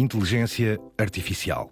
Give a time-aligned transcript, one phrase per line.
[0.00, 1.68] Inteligência Artificial.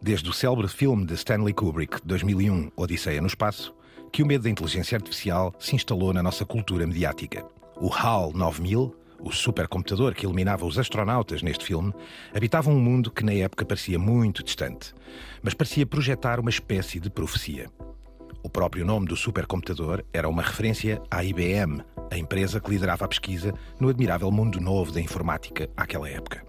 [0.00, 3.74] Desde o célebre filme de Stanley Kubrick, 2001, Odisseia no Espaço,
[4.12, 7.44] que o medo da inteligência artificial se instalou na nossa cultura mediática.
[7.76, 11.92] O HAL 9000, o supercomputador que iluminava os astronautas neste filme,
[12.32, 14.94] habitava um mundo que na época parecia muito distante,
[15.42, 17.68] mas parecia projetar uma espécie de profecia.
[18.44, 23.08] O próprio nome do supercomputador era uma referência à IBM, a empresa que liderava a
[23.08, 26.44] pesquisa no admirável mundo novo da informática àquela época.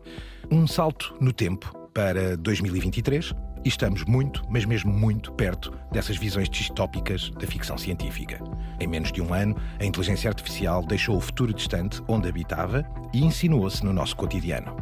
[0.52, 3.34] Um salto no tempo para 2023
[3.66, 8.40] e estamos muito, mas mesmo muito perto dessas visões distópicas da ficção científica.
[8.80, 13.24] Em menos de um ano, a inteligência artificial deixou o futuro distante onde habitava e
[13.24, 14.76] insinuou-se no nosso cotidiano.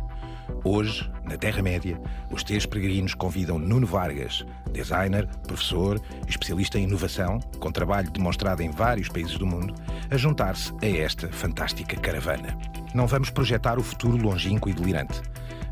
[0.63, 1.99] Hoje, na Terra-média,
[2.31, 8.71] os três peregrinos convidam Nuno Vargas, designer, professor, especialista em inovação, com trabalho demonstrado em
[8.71, 9.73] vários países do mundo,
[10.09, 12.57] a juntar-se a esta fantástica caravana.
[12.93, 15.21] Não vamos projetar o futuro longínquo e delirante.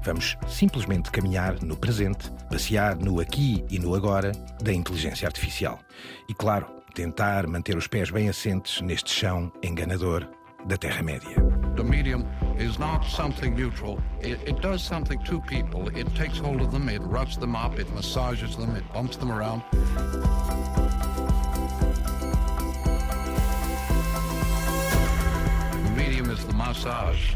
[0.03, 5.79] Vamos simplesmente caminhar no presente, passear no aqui e no agora da inteligência artificial.
[6.29, 10.27] E, claro, tentar manter os pés bem assentes neste chão enganador
[10.65, 11.54] da Terra-média.
[11.75, 12.25] The medium
[12.57, 13.99] is not something neutral.
[14.21, 15.89] It, it, does something to people.
[15.89, 19.29] It takes hold of them, it roughs them up, it massages them, it bumps them
[19.29, 19.61] around.
[25.83, 27.35] The medium is the massage.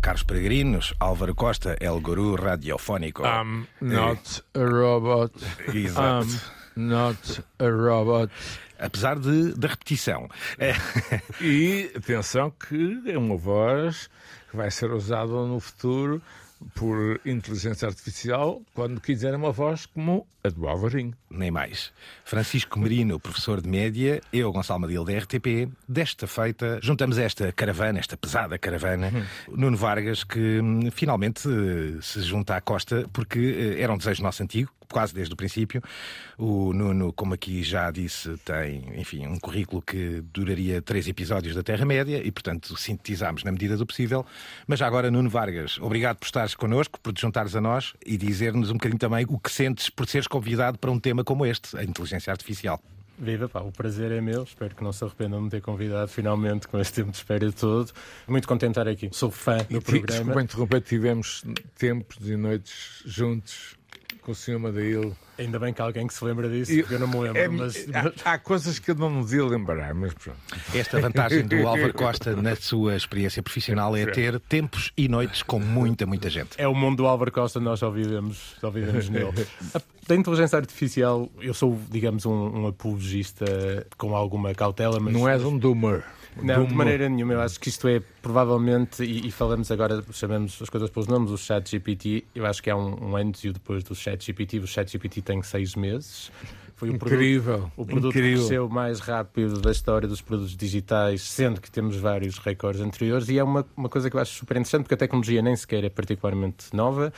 [0.00, 3.24] Carlos Peregrinos, Álvaro Costa, El Guru Radiofónico.
[3.24, 5.32] I'm not a robot.
[5.66, 5.98] Exato.
[5.98, 6.40] I'm um,
[6.76, 8.30] not a robot.
[8.82, 10.28] Apesar de, da repetição.
[10.58, 10.74] É.
[11.40, 14.10] E atenção que é uma voz
[14.50, 16.20] que vai ser usada no futuro
[16.74, 21.14] por inteligência artificial quando quiser uma voz como a do Alvarinho.
[21.30, 21.92] Nem mais.
[22.24, 25.68] Francisco Merino, professor de média, eu, Gonçalo Madil, da RTP.
[25.88, 29.56] Desta feita, juntamos esta caravana, esta pesada caravana, Uhum.
[29.56, 31.48] Nuno Vargas, que hum, finalmente
[32.00, 33.38] se junta à Costa, porque
[33.76, 35.82] eh, era um desejo nosso antigo, quase desde o princípio.
[36.38, 41.62] O Nuno, como aqui já disse, tem, enfim, um currículo que duraria três episódios da
[41.62, 44.24] Terra-média e, portanto, sintetizámos na medida do possível.
[44.66, 48.16] Mas já agora, Nuno Vargas, obrigado por estares connosco, por te juntares a nós e
[48.16, 51.76] dizer-nos um bocadinho também o que sentes por seres convidado para um tema como este,
[51.76, 52.80] a inteligência artificial.
[53.18, 54.42] Viva, pá, o prazer é meu.
[54.42, 57.52] Espero que não se arrependam de me ter convidado finalmente com este tempo de espera
[57.52, 57.92] todo.
[58.26, 59.08] Muito contente de estar aqui.
[59.12, 60.06] Sou fã do programa.
[60.08, 61.44] Desculpa interromper, tivemos
[61.76, 63.76] tempos e noites juntos
[64.22, 64.58] com o Sr.
[64.58, 65.16] Madail.
[65.38, 67.38] Ainda bem que há alguém que se lembra disso, porque eu não me lembro.
[67.40, 67.86] É- mas,
[68.24, 70.38] há, há coisas que eu não me devia lembrar, mas pronto.
[70.74, 75.58] Esta vantagem do Álvaro Costa na sua experiência profissional é ter tempos e noites com
[75.58, 76.50] muita, muita gente.
[76.58, 79.32] é o mundo do Álvaro Costa, nós só vivemos, só vivemos nele.
[79.74, 85.28] A- Da inteligência artificial, eu sou, digamos, um, um apologista com alguma cautela, mas Não
[85.28, 86.02] és um doomer.
[86.42, 87.34] Não, de maneira nenhuma.
[87.34, 91.30] Eu acho que isto é provavelmente, e, e falamos agora, chamamos as coisas pelos nomes,
[91.30, 92.24] o chat GPT.
[92.34, 94.58] Eu acho que há um, um antes e o depois do chat GPT.
[94.58, 96.30] O chat GPT tem seis meses.
[96.74, 97.70] Foi o produto, Incrível.
[97.76, 98.38] o produto que incrível.
[98.40, 103.28] cresceu mais rápido da história dos produtos digitais, sendo que temos vários recordes anteriores.
[103.28, 105.84] E é uma, uma coisa que eu acho super interessante, porque a tecnologia nem sequer
[105.84, 107.12] é particularmente nova.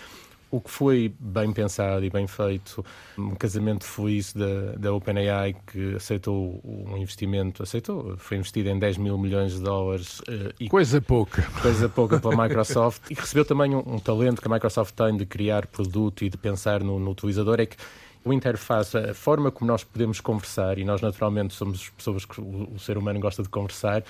[0.54, 2.84] O que foi bem pensado e bem feito,
[3.18, 8.98] um casamento feliz da, da OpenAI que aceitou um investimento, aceitou, foi investido em 10
[8.98, 11.42] mil milhões de dólares eh, e Coisa pouca.
[11.60, 15.26] coisa pouca pela Microsoft e recebeu também um, um talento que a Microsoft tem de
[15.26, 17.76] criar produto e de pensar no, no utilizador é que
[18.24, 22.74] o interface, a forma como nós podemos conversar, e nós naturalmente somos pessoas que o,
[22.76, 24.04] o ser humano gosta de conversar,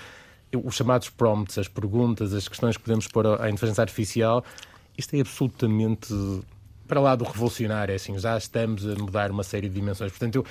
[0.53, 4.45] os chamados prompts, as perguntas, as questões que podemos pôr à inteligência artificial,
[4.97, 6.13] isto é absolutamente
[6.87, 10.11] para lá do revolucionário, é assim, já estamos a mudar uma série de dimensões.
[10.11, 10.45] Portanto, eu,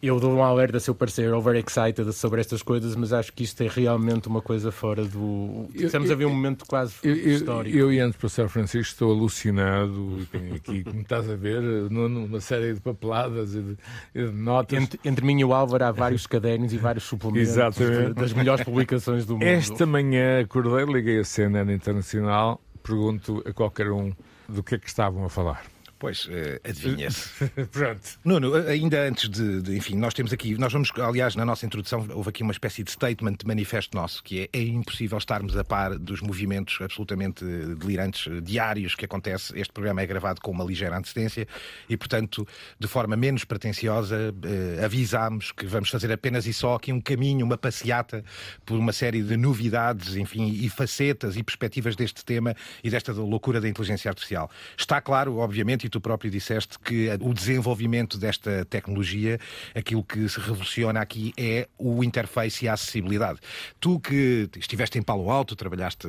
[0.00, 3.60] eu dou um alerta se eu parecer overexcited sobre estas coisas, mas acho que isto
[3.62, 5.66] é realmente uma coisa fora do.
[5.74, 7.76] Eu- Estamos a ver um momento quase Eu, eu, histórico.
[7.76, 11.60] eu e antes para São Francisco estou alucinado tenho aqui, como estás a ver,
[11.90, 13.76] numa uma série de papeladas e de,
[14.14, 14.80] de notas.
[14.80, 18.14] Entre, entre mim e o Álvaro há vários cadernos e vários suplementos Exatamente.
[18.14, 19.42] das melhores publicações do mundo.
[19.42, 24.12] Esta manhã acordei, liguei a CNN Internacional, pergunto a qualquer um
[24.48, 25.64] do que é que estavam a falar.
[26.00, 27.46] Pois, eh, adivinha-se.
[27.70, 28.00] Pronto.
[28.24, 30.56] Nuno, ainda antes de, de- Enfim, nós temos aqui.
[30.56, 34.22] Nós vamos, aliás, na nossa introdução, houve aqui uma espécie de statement, de manifesto nosso,
[34.24, 39.04] que é, é impossível estarmos a par dos movimentos absolutamente eh, delirantes eh, diários que
[39.04, 39.52] acontece.
[39.54, 41.46] Este programa é gravado com uma ligeira antecedência
[41.86, 42.48] e, portanto,
[42.78, 47.44] de forma menos pretenciosa, eh, avisámos que vamos fazer apenas e só aqui um caminho,
[47.44, 48.24] uma passeata
[48.64, 53.60] por uma série de novidades, enfim, e facetas e perspectivas deste tema e desta loucura
[53.60, 54.50] da inteligência artificial.
[54.78, 59.38] Está claro, obviamente, tu próprio disseste que o desenvolvimento desta tecnologia,
[59.74, 63.40] aquilo que se revoluciona aqui é o interface e a acessibilidade.
[63.78, 66.08] Tu que estiveste em Palo Alto, trabalhaste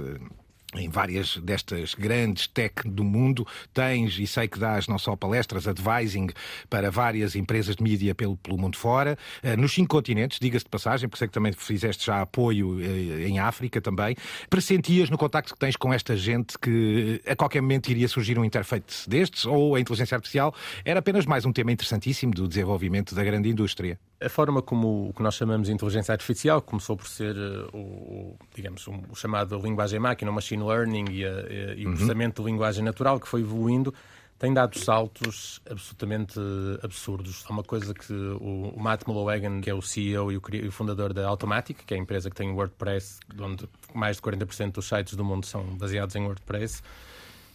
[0.76, 3.46] em várias destas grandes tech do mundo.
[3.74, 6.30] Tens, e sei que dás não só palestras, advising
[6.70, 10.70] para várias empresas de mídia pelo, pelo mundo fora, uh, nos cinco continentes, diga-se de
[10.70, 12.82] passagem, porque sei que também fizeste já apoio uh,
[13.22, 14.16] em África também.
[14.50, 18.46] Pressentias no contacto que tens com esta gente que a qualquer momento iria surgir um
[18.46, 20.54] interface destes, ou a inteligência artificial
[20.86, 24.00] era apenas mais um tema interessantíssimo do desenvolvimento da grande indústria?
[24.20, 27.36] A forma como o que nós chamamos de inteligência artificial começou por ser
[27.74, 31.30] o, digamos, o chamado linguagem-máquina, o machine learning e, a,
[31.76, 31.92] e uhum.
[31.92, 33.94] o processamento de linguagem natural que foi evoluindo
[34.42, 36.40] tem dado saltos absolutamente
[36.82, 37.46] absurdos.
[37.48, 40.72] Há uma coisa que o, Matt Mullenweg, que é o CEO e o, e o,
[40.72, 44.88] fundador da Automatic, que é a empresa que tem WordPress, onde mais de 40% dos
[44.88, 46.82] sites do mundo são baseados em WordPress,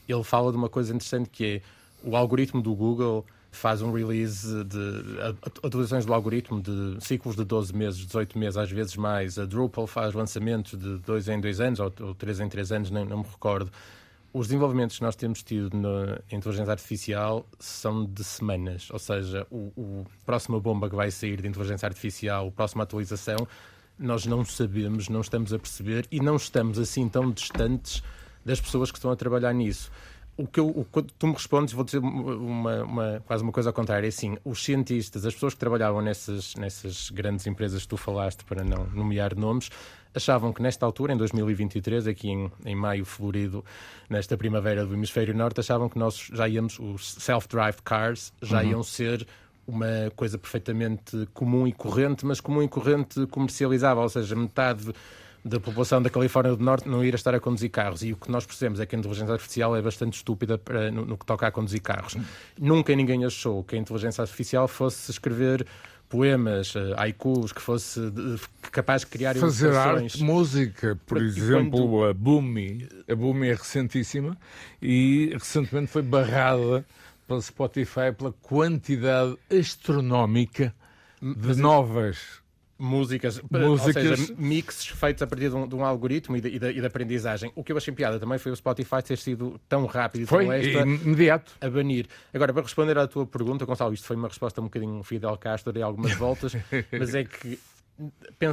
[0.08, 1.62] ele fala de uma coisa interessante que é
[2.04, 5.20] o algoritmo do Google faz um release de
[5.62, 9.38] atualizações do algoritmo de ciclos de 12 meses, 18 meses, às vezes mais.
[9.38, 13.04] A Drupal faz lançamentos de 2 em 2 anos ou 3 em 3 anos, não,
[13.04, 13.70] não me recordo.
[14.32, 19.72] Os desenvolvimentos que nós temos tido na inteligência artificial são de semanas, ou seja, o,
[19.74, 23.48] o próxima bomba que vai sair de inteligência artificial, a próxima atualização,
[23.98, 28.02] nós não sabemos, não estamos a perceber e não estamos assim tão distantes
[28.44, 29.90] das pessoas que estão a trabalhar nisso
[30.36, 33.70] o que eu, o, quando tu me respondes, vou dizer uma, uma, quase uma coisa
[33.70, 34.04] ao contrário.
[34.04, 38.44] É assim, os cientistas, as pessoas que trabalhavam nessas, nessas grandes empresas que tu falaste,
[38.44, 39.70] para não nomear nomes,
[40.14, 43.64] achavam que nesta altura, em 2023, aqui em, em maio florido,
[44.10, 48.70] nesta primavera do hemisfério norte, achavam que nós já íamos, os self-drive cars já uhum.
[48.70, 49.26] iam ser
[49.66, 54.92] uma coisa perfeitamente comum e corrente, mas comum e corrente comercializável, ou seja, metade
[55.46, 58.02] da população da Califórnia do Norte não ir a estar a conduzir carros.
[58.02, 61.06] E o que nós percebemos é que a inteligência artificial é bastante estúpida para, no,
[61.06, 62.16] no, que toca a conduzir carros.
[62.58, 65.64] Nunca ninguém achou que a inteligência artificial fosse escrever
[66.08, 68.00] poemas, uh, haikus, que fosse
[68.72, 72.04] capaz de criar Fazer arte, música, por exemplo, quando...
[72.04, 72.88] a Boomy.
[73.08, 74.36] A Boomy é recentíssima
[74.82, 76.84] e recentemente foi barrada
[77.26, 80.74] pela Spotify pela quantidade astronómica
[81.20, 82.40] de novas
[82.78, 83.96] músicas, músicas...
[83.96, 86.70] ou seja, mixes feitos a partir de um, de um algoritmo e de, e, de,
[86.70, 87.50] e de, aprendizagem.
[87.54, 90.44] O que eu achei piada também foi o Spotify ter sido tão rápido e foi
[90.44, 91.52] tão extra imediato.
[91.60, 92.06] a banir.
[92.32, 95.76] Agora, para responder à tua pergunta, Gonçalo, isto foi uma resposta um bocadinho Fidel Castro
[95.76, 96.52] e algumas voltas,
[96.92, 97.58] mas é que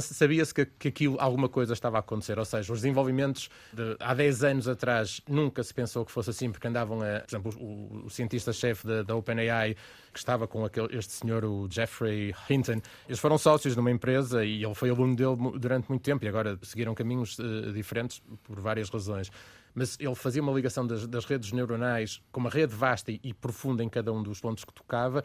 [0.00, 4.14] sabia-se que, que aquilo, alguma coisa estava a acontecer, ou seja, os desenvolvimentos de, há
[4.14, 8.06] 10 anos atrás nunca se pensou que fosse assim, porque andavam a, por exemplo, o,
[8.06, 9.76] o cientista-chefe da, OpenAI,
[10.12, 14.64] que estava com aquele, este senhor, o Jeffrey Hinton, eles foram sócios numa empresa e
[14.64, 18.88] ele foi aluno dele durante muito tempo e agora seguiram caminhos uh, diferentes por várias
[18.88, 19.30] razões.
[19.74, 23.34] Mas ele fazia uma ligação das, das, redes neuronais com uma rede vasta e, e
[23.34, 25.24] profunda em cada um dos pontos que tocava,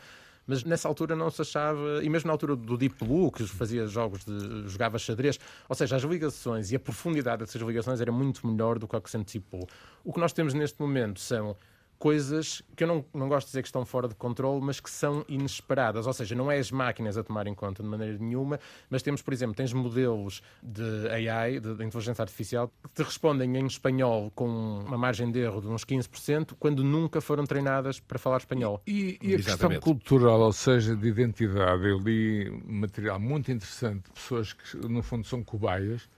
[0.49, 3.85] mas nessa altura não se achava, e mesmo na altura do Deep Blue, que fazia
[3.85, 4.67] jogos de.
[4.67, 8.87] jogava xadrez, ou seja, as ligações e a profundidade dessas ligações era muito melhor do
[8.87, 9.67] que o que se antecipou.
[10.03, 11.55] O que nós temos neste momento são
[11.99, 14.89] coisas que eu não, não gosto de dizer que estão fora de controle, mas que
[14.89, 16.07] são inesperadas.
[16.07, 18.57] Ou seja, não é as máquinas a tomar em conta de maneira nenhuma,
[18.89, 23.57] mas temos, por exemplo, tens modelos de AI, de, de inteligência artificial, que te respondem
[23.57, 28.17] em espanhol com uma margem de erro de uns 15%, quando nunca foram treinadas para
[28.17, 28.81] falar espanhol.
[28.87, 34.11] E, e a questão cultural, ou seja, de identidade, eu li material muito interessante de
[34.11, 36.09] pessoas que, no fundo, são cobaias,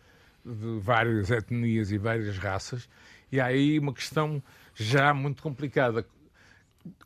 [0.45, 2.87] de várias etnias e várias raças,
[3.31, 4.41] e há aí uma questão
[4.75, 6.05] já muito complicada.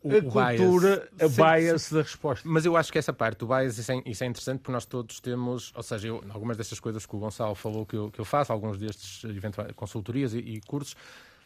[0.02, 2.48] O, a o cultura, bias, a bias da resposta.
[2.48, 4.86] Mas eu acho que essa parte do bias, isso é, isso é, interessante porque nós
[4.86, 8.18] todos temos, ou seja, eu, algumas destas coisas que o Gonçalo falou que eu, que
[8.18, 10.96] eu faço, alguns destes eventuais consultorias e, e cursos,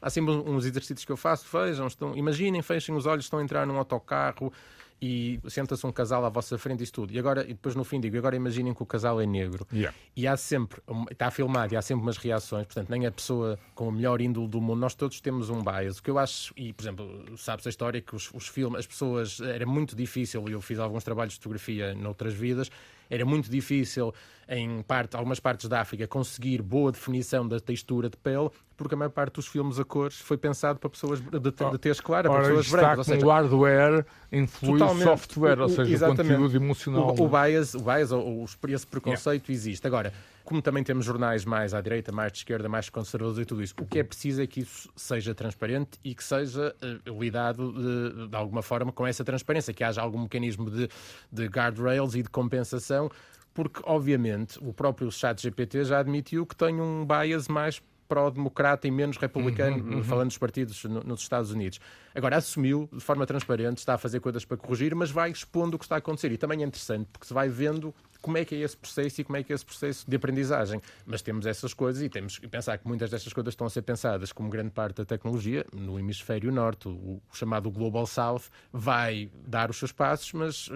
[0.00, 3.43] há sempre uns exercícios que eu faço, vejam, estão, imaginem, fechem os olhos, estão a
[3.43, 4.52] entrar num autocarro
[5.00, 7.12] e senta-se um casal à vossa frente e isso tudo.
[7.12, 9.66] E, agora, e depois no fim digo, agora imaginem que o casal é negro.
[9.73, 9.97] Yeah.
[10.16, 13.88] E há sempre, está filmado e há sempre umas reações, portanto, nem a pessoa com
[13.88, 15.99] a melhor índole do mundo, nós todos temos um bias.
[15.99, 18.87] O que eu acho, e por exemplo, sabes a história que os, os filmes, as
[18.87, 22.71] pessoas, era muito difícil, e eu fiz alguns trabalhos de fotografia noutras vidas,
[23.11, 24.14] era muito difícil
[24.49, 28.99] em parte, algumas partes da África conseguir boa definição da textura de pele, porque a
[28.99, 32.40] maior parte dos filmes a cores foi pensado para pessoas de, de, tez clara, para
[32.40, 32.99] pessoas brancas.
[32.99, 37.14] Ou seja, o hardware influi o software, ou seja, o conteúdo emocional.
[37.17, 39.52] O, o bias, o bias ou, esse preconceito yeah.
[39.52, 39.87] existe.
[39.87, 40.12] Agora,
[40.44, 43.75] como também temos jornais mais à direita, mais de esquerda, mais conservadores e tudo isso,
[43.80, 46.75] o que é preciso é que isso seja transparente e que seja
[47.06, 50.88] uh, lidado de, de, alguma forma com essa transparência, que haja algum mecanismo de,
[51.30, 53.11] de guardrails e de compensação,
[53.52, 58.90] porque obviamente o próprio chat GPT já admitiu que tem um bias mais pró-democrata e
[58.90, 60.04] menos republicano, uhum, uhum.
[60.04, 61.78] falando dos partidos no, nos Estados Unidos.
[62.12, 65.78] Agora, assumiu de forma transparente, está a fazer coisas para corrigir, mas vai expondo o
[65.78, 66.32] que está a acontecer.
[66.32, 69.25] E também é interessante, porque se vai vendo como é que é esse processo e
[69.25, 70.81] como é que é esse processo de aprendizagem.
[71.07, 73.83] Mas temos essas coisas e temos que pensar que muitas destas coisas estão a ser
[73.83, 76.89] pensadas como grande parte da tecnologia no hemisfério norte.
[76.89, 80.73] O, o chamado Global South vai dar os seus passos, mas uh,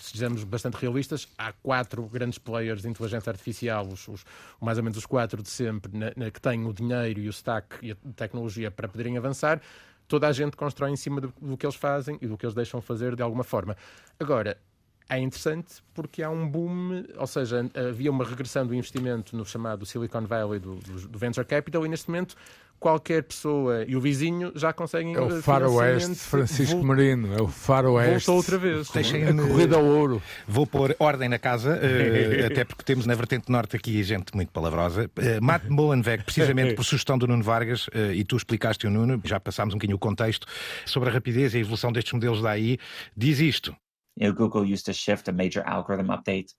[0.00, 4.24] sejamos bastante realistas, há quatro grandes players de inteligência artificial, os, os
[4.60, 7.30] mais ou menos os quatro de sempre, na, na, que têm o dinheiro e o
[7.30, 9.60] stack e a tecnologia para poderem avançar
[10.08, 12.54] toda a gente constrói em cima do, do, que eles fazem e do que eles
[12.54, 13.76] deixam fazer de alguma forma.
[14.18, 14.56] Agora,
[15.08, 19.86] é interessante porque há um boom, ou seja, havia uma regressão do investimento no chamado
[19.86, 22.36] Silicon Valley do, do, do Venture Capital e neste momento
[22.78, 25.14] qualquer pessoa e o vizinho já conseguem.
[25.14, 26.82] É o faroeste Francisco.
[26.82, 28.26] Marino, é o faroeste.
[28.26, 28.88] Voltou outra vez.
[28.90, 30.22] Deixem a corrida ao ouro.
[30.46, 34.52] Vou pôr ordem na casa, uh, até porque temos na vertente norte aqui gente muito
[34.52, 35.10] palavrosa.
[35.16, 39.20] Uh, Matt Mullenweg, precisamente por sugestão do Nuno Vargas, uh, e tu explicaste o Nuno,
[39.24, 40.46] já passámos um bocadinho o contexto,
[40.86, 42.78] sobre a rapidez e a evolução destes modelos da AI,
[43.16, 43.74] diz isto.
[44.18, 46.52] You know, Google used to shift a major algorithm update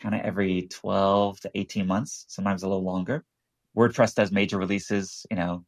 [0.00, 3.24] kind of every 12 to 18 months, sometimes a little longer.
[3.76, 5.64] WordPress does major releases, you know,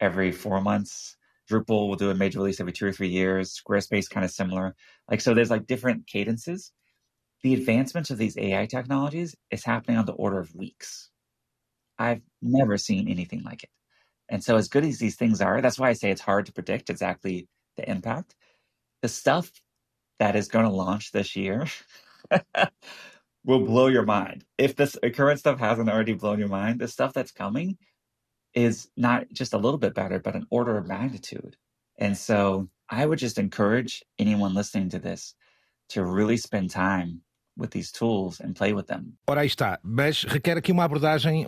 [0.00, 1.16] every four months.
[1.50, 3.60] Drupal will do a major release every two or three years.
[3.60, 4.74] Squarespace kind of similar.
[5.10, 6.72] Like so, there's like different cadences.
[7.42, 11.10] The advancement of these AI technologies is happening on the order of weeks.
[11.98, 13.70] I've never seen anything like it.
[14.28, 16.52] And so, as good as these things are, that's why I say it's hard to
[16.52, 18.34] predict exactly the impact.
[19.02, 19.50] The stuff
[20.22, 21.66] that is going to launch this year
[23.44, 24.44] will blow your mind.
[24.56, 27.76] If this uh, current stuff hasn't already blown your mind, the stuff that's coming
[28.54, 31.56] is not just a little bit better, but an order of magnitude.
[31.98, 35.34] And so I would just encourage anyone listening to this
[35.88, 37.22] to really spend time
[37.56, 39.14] with these tools and play with them.
[39.26, 39.78] Ora, aí está.
[39.82, 41.46] Mas requer aqui uma abordagem,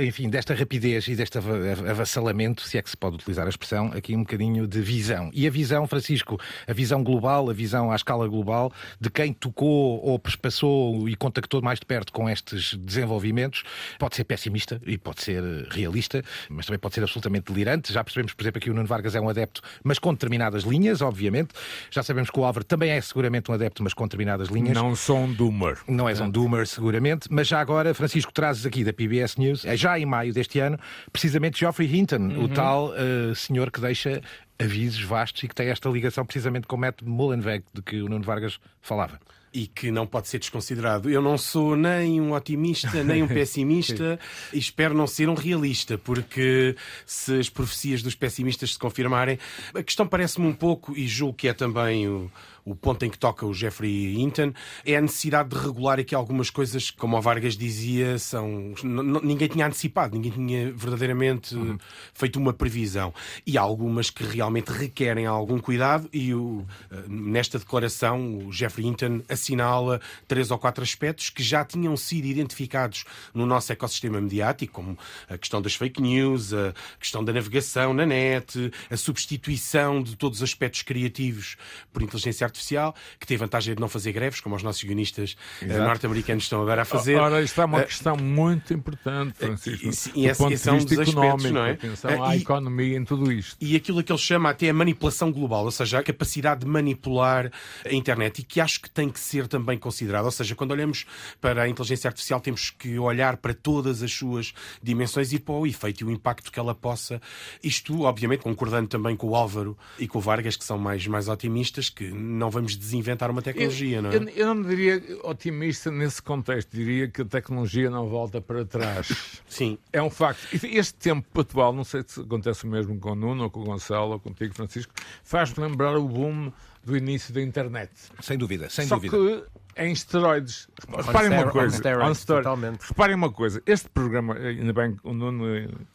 [0.00, 4.16] enfim, desta rapidez e deste avassalamento, se é que se pode utilizar a expressão, aqui
[4.16, 5.30] um bocadinho de visão.
[5.32, 10.04] E a visão, Francisco, a visão global, a visão à escala global, de quem tocou
[10.04, 13.62] ou passou e contactou mais de perto com estes desenvolvimentos,
[13.98, 17.92] pode ser pessimista e pode ser realista, mas também pode ser absolutamente delirante.
[17.92, 21.00] Já percebemos, por exemplo, que o Nuno Vargas é um adepto, mas com determinadas linhas,
[21.00, 21.54] obviamente.
[21.90, 24.74] Já sabemos que o Álvaro também é seguramente um adepto, mas com determinadas linhas.
[24.74, 25.78] Não sou um doomer.
[25.86, 29.76] Não és um doomer, seguramente, mas já agora, Francisco, trazes aqui da PBS News, é
[29.76, 30.78] já em maio deste ano,
[31.12, 32.44] precisamente Geoffrey Hinton, uhum.
[32.44, 34.22] o tal uh, senhor que deixa
[34.58, 38.08] avisos vastos e que tem esta ligação precisamente com o Matt Mullenweg, de que o
[38.08, 39.18] Nuno Vargas falava
[39.54, 41.08] e que não pode ser desconsiderado.
[41.08, 44.18] Eu não sou nem um otimista, nem um pessimista
[44.52, 46.74] e espero não ser um realista, porque
[47.06, 49.38] se as profecias dos pessimistas se confirmarem,
[49.72, 52.28] a questão parece-me um pouco, e julgo que é também o
[52.64, 54.52] o ponto em que toca o Jeffrey Hinton,
[54.86, 59.66] é a necessidade de regular aqui algumas coisas, como o Vargas dizia, são ninguém tinha
[59.66, 61.78] antecipado, ninguém tinha verdadeiramente uhum.
[62.14, 63.12] feito uma previsão.
[63.46, 68.86] E há algumas que realmente requerem algum cuidado, e o, eh, nesta declaração o Jeffrey
[68.86, 73.04] Hinton assinala três ou quatro aspectos que já tinham sido identificados
[73.34, 78.06] no nosso ecossistema mediático, como a questão das fake news, a questão da navegação na
[78.06, 81.56] net, a substituição de todos os aspectos criativos
[81.92, 85.36] por inteligência artificial artificial, que tem vantagem de não fazer greves, como os nossos guionistas
[85.60, 87.16] eh, norte-americanos estão agora a fazer.
[87.16, 90.10] Ora, isto é uma uh, questão muito importante, Francisco.
[90.14, 91.72] E, e, e ponto esse é um dos aspectos, não é?
[91.72, 93.56] Atenção à economia em tudo isto.
[93.60, 97.50] E aquilo que ele chama até a manipulação global, ou seja, a capacidade de manipular
[97.84, 100.26] a internet, e que acho que tem que ser também considerado.
[100.26, 101.04] Ou seja, quando olhamos
[101.40, 105.66] para a inteligência artificial, temos que olhar para todas as suas dimensões e para o
[105.66, 107.20] efeito e o impacto que ela possa.
[107.62, 111.28] Isto, obviamente, concordando também com o Álvaro e com o Vargas, que são mais, mais
[111.28, 114.16] otimistas, que não não vamos desinventar uma tecnologia, eu, não é?
[114.16, 118.64] Eu, eu, não me diria otimista nesse contexto, diria que a tecnologia não volta para
[118.66, 119.40] trás.
[119.48, 119.78] Sim.
[119.90, 120.46] É um facto.
[120.62, 123.64] Este tempo atual, não sei se acontece o mesmo com o Nuno, ou com o
[123.64, 126.52] Gonçalo, ou contigo, Francisco, faz-me lembrar o boom
[126.84, 127.90] do início da internet.
[128.20, 129.16] Sem dúvida, sem Só dúvida.
[129.16, 129.44] que
[129.76, 130.68] em esteroides.
[130.88, 131.76] Reparem uma coisa.
[132.04, 133.62] On steroids, Reparem uma coisa.
[133.66, 135.46] Este programa, ainda bem que o Nuno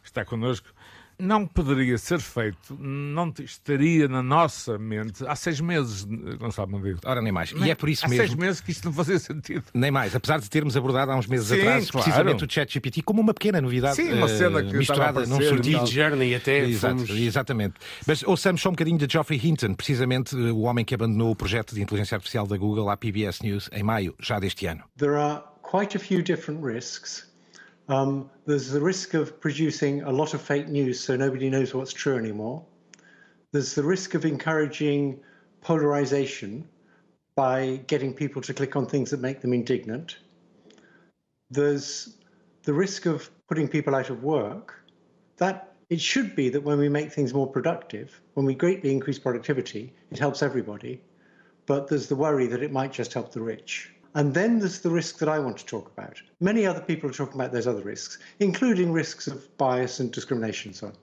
[0.02, 0.68] está connosco,
[1.20, 6.04] não poderia ser feito, não estaria na nossa mente há seis meses,
[6.38, 6.98] Gonçalo Mandino.
[7.04, 7.52] Ora, nem mais.
[7.52, 8.24] Nem, e é por isso há mesmo.
[8.24, 9.64] Há seis meses que isto não fazia sentido.
[9.74, 10.14] Nem mais.
[10.14, 12.04] Apesar de termos abordado há uns meses Sim, atrás, claro.
[12.04, 13.96] precisamente o ChatGPT como uma pequena novidade.
[13.96, 16.60] Sim, uma cena que uh, misturada num sortido Journey até.
[16.60, 17.10] Exato, fomos...
[17.10, 17.74] Exatamente.
[18.06, 21.36] Mas ouçamos só um bocadinho de Geoffrey Hinton, precisamente uh, o homem que abandonou o
[21.36, 24.82] projeto de inteligência artificial da Google à PBS News em maio, já deste ano.
[24.96, 27.29] There are quite a few different risks.
[27.90, 31.92] Um, there's the risk of producing a lot of fake news so nobody knows what's
[31.92, 32.64] true anymore.
[33.50, 35.18] There's the risk of encouraging
[35.60, 36.68] polarization
[37.34, 40.18] by getting people to click on things that make them indignant.
[41.50, 42.16] There's
[42.62, 44.84] the risk of putting people out of work.
[45.38, 49.18] That it should be that when we make things more productive, when we greatly increase
[49.18, 51.02] productivity, it helps everybody.
[51.66, 53.90] But there's the worry that it might just help the rich.
[54.14, 56.20] And then there's the risk that I want to talk about.
[56.40, 60.70] Many other people are talking about those other risks, including risks of bias and discrimination
[60.70, 60.94] and so on.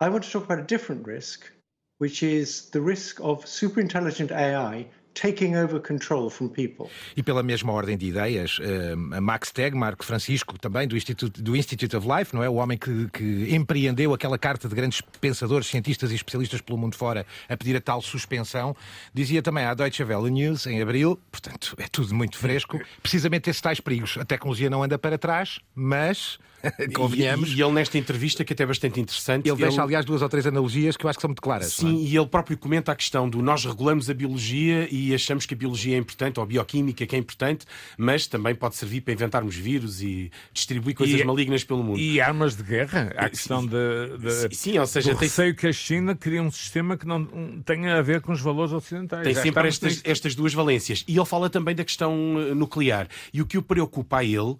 [0.00, 1.50] I want to talk about a different risk,
[1.98, 6.86] which is the risk of superintelligent AI taking over control from people.
[7.16, 11.96] E pela mesma ordem de ideias, uh, Max Tegmark, Francisco, também do Institute, do Institute
[11.96, 12.48] of Life, não é?
[12.48, 16.96] O homem que, que empreendeu aquela carta de grandes pensadores, cientistas e especialistas pelo mundo
[16.96, 18.76] fora a pedir a tal suspensão,
[19.12, 23.62] dizia também à Deutsche Welle News, em abril, portanto é tudo muito fresco, precisamente esses
[23.62, 24.18] tais perigos.
[24.18, 26.38] A tecnologia não anda para trás, mas
[26.94, 27.50] convenhamos.
[27.50, 29.48] E, e, ele, nesta entrevista, que até é bastante interessante.
[29.48, 29.82] Ele deixa, ele...
[29.82, 31.72] aliás, duas ou três analogias que eu acho que são muito claras.
[31.72, 32.08] Sim, é?
[32.08, 35.56] e ele próprio comenta a questão do nós regulamos a biologia e achamos que a
[35.56, 37.66] biologia é importante, ou a bioquímica que é importante,
[37.98, 41.98] mas também pode servir para inventarmos vírus e distribuir coisas e, malignas pelo mundo.
[41.98, 43.12] E armas de guerra.
[43.16, 45.28] A questão de, de, sim, ou seja, do tem...
[45.28, 47.26] receio que a China cria um sistema que não
[47.64, 49.24] tenha a ver com os valores ocidentais.
[49.24, 51.04] Tem sempre estas, estas duas valências.
[51.08, 53.08] E ele fala também da questão eh, nuclear.
[53.32, 54.56] E o que o preocupa a ele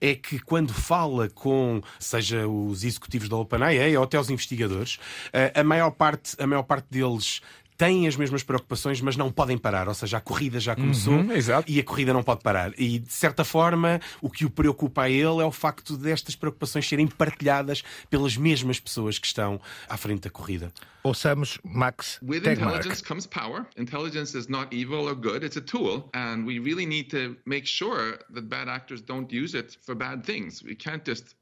[0.00, 4.98] é que quando fala com, seja os executivos da OpenAI ou até os investigadores,
[5.32, 7.40] eh, a maior parte, a maior parte deles
[7.78, 9.88] têm as mesmas preocupações, mas não podem parar.
[9.88, 11.28] Ou seja, a corrida já começou uhum,
[11.66, 12.72] e a corrida não pode parar.
[12.76, 16.86] E, de certa forma, o que o preocupa a ele é o facto destas preocupações
[16.88, 20.72] serem partilhadas pelas mesmas pessoas que estão à frente da corrida.
[21.04, 22.78] Ouçamos Max With Tegmark.
[22.78, 23.64] intelligence comes power.
[23.76, 26.10] Intelligence is not evil or good, it's a tool.
[26.12, 30.24] And we really need to make sure that bad actors don't use it for bad
[30.24, 30.62] things.
[30.62, 31.36] We can't just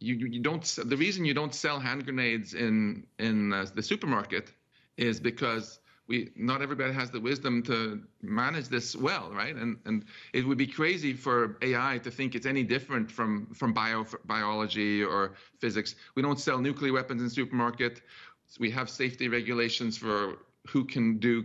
[0.00, 4.52] you, you don't the reason you don't sell hand grenades in in uh, the supermarket
[4.96, 9.56] is because we not everybody has the wisdom to manage this well right?
[9.56, 13.72] And and it would be crazy for ai to think it's any different from from
[13.72, 15.96] bio biology or physics.
[16.14, 18.02] We don't sell nuclear weapons in supermarket.
[18.60, 20.38] We have safety regulations for
[20.68, 21.44] who can do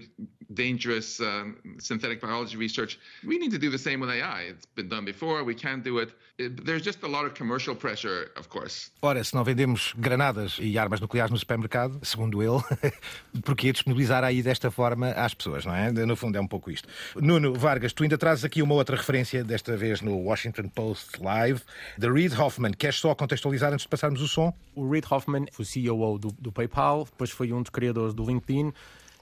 [0.53, 1.45] dangerous uh,
[1.79, 2.99] synthetic biology research.
[3.25, 4.41] We need to do the same with AI.
[4.49, 5.43] It's been done before.
[5.43, 6.11] We can do it.
[6.37, 6.65] it.
[6.65, 8.91] There's just a lot of commercial pressure, of course.
[9.01, 12.61] Ora, se não vendemos granadas e armas nucleares no supermercado, segundo ele,
[13.43, 15.91] porquê disponibilizar aí desta forma às pessoas, não é?
[15.91, 16.87] No fundo é um pouco isto.
[17.15, 21.61] Nuno Vargas, tu ainda trazes aqui uma outra referência, desta vez no Washington Post Live,
[21.97, 22.71] de Reid Hoffman.
[22.71, 24.53] Queres só contextualizar antes de passarmos o som?
[24.75, 28.73] O Reid Hoffman foi CEO do, do PayPal, depois foi um dos criadores do LinkedIn,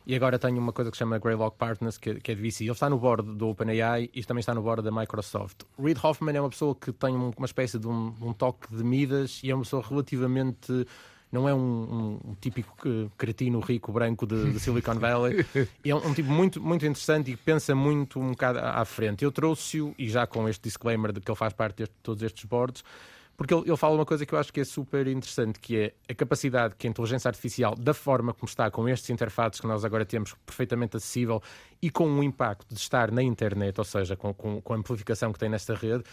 [0.09, 2.63] e agora tenho uma coisa que se chama Greylock Partners, que, que é de VC.
[2.63, 5.61] Ele está no board do OpenAI e também está no board da Microsoft.
[5.79, 9.39] Reid Hoffman é uma pessoa que tem uma espécie de um, um toque de Midas
[9.43, 10.87] e é uma pessoa relativamente
[11.31, 15.45] não é um, um, típico cretino rico branco de, de Silicon Valley.
[15.85, 19.23] é um, um, tipo muito, muito interessante e pensa muito um bocado à frente.
[19.23, 22.45] Eu trouxe-o, e já com este disclaimer de que ele faz parte de todos estes
[22.45, 22.83] boards,
[23.39, 25.93] porque ele, ele, fala uma coisa que eu acho que é super interessante, que é
[26.09, 29.85] a capacidade que a inteligência artificial, da forma como está, com estes interfaces que nós
[29.85, 31.41] agora temos perfeitamente acessível
[31.81, 35.31] e com o impacto de estar na internet, ou seja, com, com, com a amplificação
[35.31, 36.03] que tem nesta rede,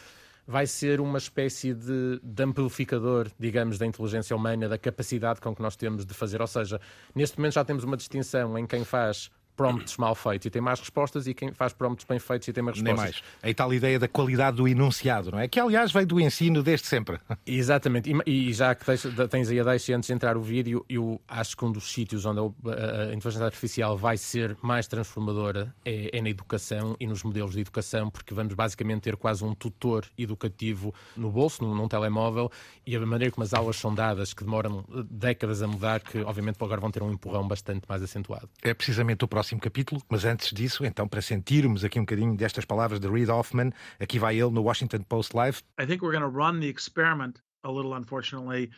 [0.46, 5.60] vai ser uma espécie de, de, amplificador, digamos, da inteligência humana, da capacidade com que
[5.60, 6.40] nós temos de fazer.
[6.40, 6.80] Ou seja,
[7.12, 10.78] neste momento já temos uma distinção em quem faz prompts mal feitos e tem mais
[10.78, 13.04] respostas e quem faz prompts bem feitos e tem mais respostas.
[13.04, 13.22] Nem mais.
[13.42, 15.48] É a tal ideia da qualidade do enunciado, não é?
[15.48, 17.18] Que, aliás, veio do ensino desde sempre.
[17.46, 18.12] Exatamente.
[18.26, 21.20] E, e já que tens, tens aí a deixa antes de entrar o vídeo, eu
[21.26, 26.16] acho que um dos sítios onde a, a inteligência artificial vai ser mais transformadora é,
[26.16, 30.06] é, na educação e nos modelos de educação, porque vamos basicamente ter quase um tutor
[30.18, 32.50] educativo no bolso, num, num telemóvel,
[32.86, 36.56] e a maneira como as aulas são dadas, que demoram décadas a mudar, que obviamente
[36.60, 38.48] agora vão ter um empurrão bastante mais acentuado.
[38.62, 42.36] É precisamente o próximo próximo capítulo, mas antes disso, então, para sentirmos aqui um bocadinho
[42.36, 45.62] destas palavras de Reid Hoffman, aqui vai ele no Washington Post Live.
[45.78, 48.70] I think we're going to run the experiment a little, unfortunately,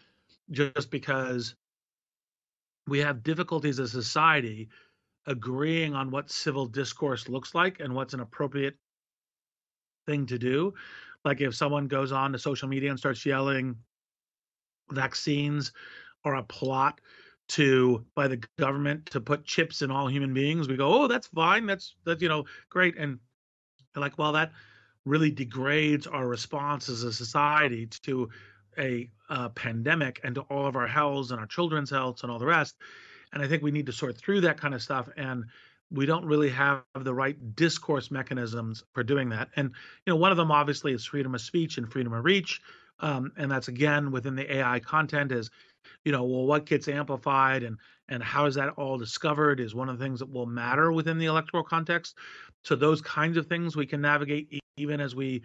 [0.50, 1.54] just because
[2.86, 4.68] we have difficulties as a society
[5.26, 8.76] agreeing on what civil discourse looks like and what's an appropriate
[10.06, 10.74] thing to do.
[11.24, 13.74] Like if someone goes on to social media and starts yelling
[14.90, 15.72] vaccines
[16.24, 17.00] or a plot
[17.48, 21.26] to by the government to put chips in all human beings we go oh that's
[21.28, 22.96] fine that's that's you know great.
[22.96, 23.18] And
[23.96, 24.52] like well that
[25.04, 28.28] really degrades our response as a society to
[28.78, 32.38] a uh, pandemic and to all of our health and our children's health and all
[32.38, 32.76] the rest.
[33.32, 35.44] And i think we need to sort through that kind of stuff and
[35.90, 39.48] we don't really have the right discourse mechanisms for doing that.
[39.56, 39.70] And
[40.06, 42.60] you know one of them obviously is freedom of speech and freedom of reach.
[43.00, 45.50] Um, and that's again within the ai content is
[46.04, 47.76] you know well what gets amplified and
[48.08, 51.18] and how is that all discovered is one of the things that will matter within
[51.18, 52.16] the electoral context.
[52.62, 55.42] So those kinds of things we can navigate even as we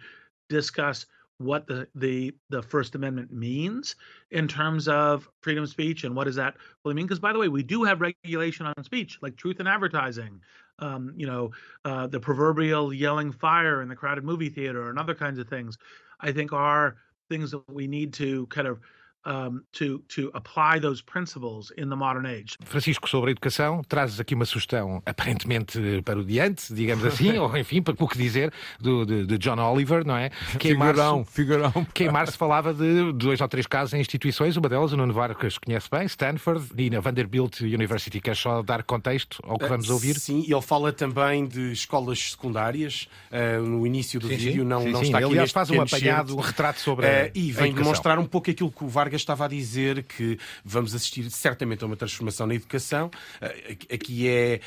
[0.48, 1.06] discuss
[1.38, 3.96] what the the the first amendment means
[4.30, 6.54] in terms of freedom of speech and what does that
[6.84, 7.06] really mean.
[7.06, 10.40] Because by the way we do have regulation on speech like truth in advertising
[10.78, 11.52] um, you know,
[11.84, 15.78] uh, the proverbial yelling fire in the crowded movie theater and other kinds of things,
[16.20, 16.96] I think are
[17.28, 18.80] things that we need to kind of
[19.26, 22.56] um, to, to apply those principles in the modern age.
[22.64, 27.56] Francisco, sobre a educação, trazes aqui uma sugestão aparentemente para o diante, digamos assim, ou
[27.56, 30.30] enfim, para o que dizer, do, de, de, John Oliver, não é?
[30.58, 31.72] Que em março, figurão.
[31.92, 35.12] Que em março falava de dois ou três casos em instituições, uma delas, o Nuno
[35.12, 38.20] Vargas conhece bem, Stanford e na Vanderbilt University.
[38.20, 40.18] Queres só dar contexto ao que vamos ouvir?
[40.18, 44.68] Sim, ele fala também de escolas secundárias, uh, no início do sim, vídeo, sim.
[44.68, 45.06] não, sim, não sim.
[45.06, 48.26] está aqui Aliás, faz um apanhado, um retrato sobre uh, a, E vem demonstrar um
[48.26, 52.46] pouco aquilo que o Vargas estava a dizer, que vamos assistir certamente a uma transformação
[52.46, 53.10] na educação.
[53.40, 54.60] Uh, aqui é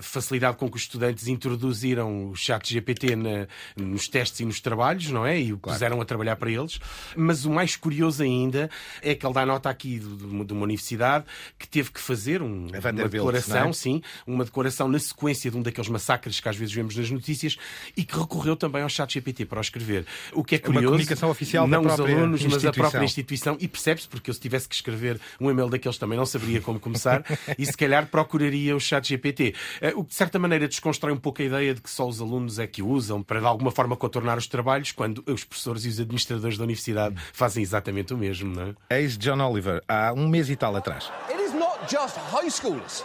[0.00, 5.10] facilidade com que os estudantes introduziram o chat GPT na, nos testes e nos trabalhos,
[5.10, 5.40] não é?
[5.40, 5.76] E o claro.
[5.76, 6.78] puseram a trabalhar para eles.
[7.16, 8.70] Mas o mais curioso ainda
[9.02, 11.24] é que ele dá nota aqui de, de uma universidade
[11.58, 13.72] que teve que fazer um, uma declaração, é?
[13.72, 17.56] sim, uma declaração na sequência de um daqueles massacres que às vezes vemos nas notícias
[17.96, 20.06] e que recorreu também ao chat GPT para o escrever.
[20.32, 23.56] O que é curioso, uma comunicação oficial não os alunos, mas a própria instituição.
[23.60, 26.78] E percebe-se, porque eu se tivesse que escrever um e-mail daqueles também não saberia como
[26.78, 27.24] começar
[27.58, 29.54] e se calhar procuraria o chat GPT.
[29.80, 32.20] Eh, o que de certa maneira desconstrói um pouco a ideia de que só os
[32.20, 35.84] alunos é que o usam para de alguma forma contornar os trabalhos, quando os professores
[35.84, 38.98] e os administradores da universidade fazem exatamente o mesmo, não é?
[38.98, 41.10] Eis John Oliver, há um mês e tal atrás.
[41.28, 43.04] It is not just high schoolers.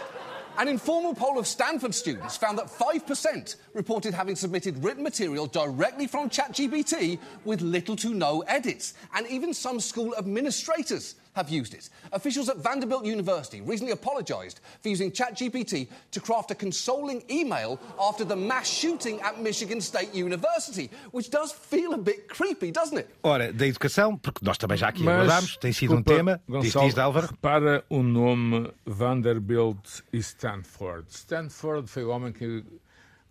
[0.58, 6.06] An informal poll of Stanford students found that 5% reported having submitted written material directly
[6.06, 8.94] from ChatGPT with little to no edits.
[9.14, 11.88] And even some school administrators have used it.
[12.12, 18.24] Officials at Vanderbilt University recently apologised for using ChatGPT to craft a consoling email after
[18.24, 23.08] the mass shooting at Michigan State University, which does feel a bit creepy, doesn't it?
[23.22, 26.40] Ora, da educação, porque nós também já aqui abordámos, tem sido desculpa, um tema.
[26.48, 31.06] Gonçalo, diz, diz, Para o nome Vanderbilt e Stanford.
[31.10, 32.64] Stanford foi o homem que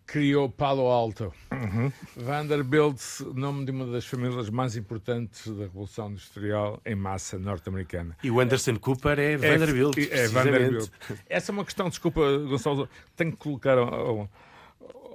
[0.06, 1.34] criou Palo Alto.
[1.52, 1.92] Uhum.
[2.16, 8.16] Vanderbilt, nome de uma das famílias mais importantes da Revolução Industrial em massa norte-americana.
[8.24, 9.98] E o Anderson Cooper é Vanderbilt.
[9.98, 10.90] É, é Vanderbilt.
[11.28, 14.30] Essa é uma questão, desculpa, Gonçalo, tenho que colocar ao,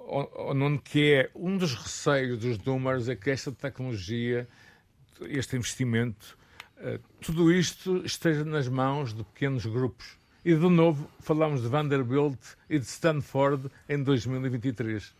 [0.08, 4.48] ao, ao Nuno, que é um dos receios dos números é que esta tecnologia,
[5.22, 6.36] este investimento,
[6.78, 12.38] uh, tudo isto esteja nas mãos de pequenos grupos e de novo falamos de Vanderbilt
[12.68, 15.14] e de Stanford em 2023.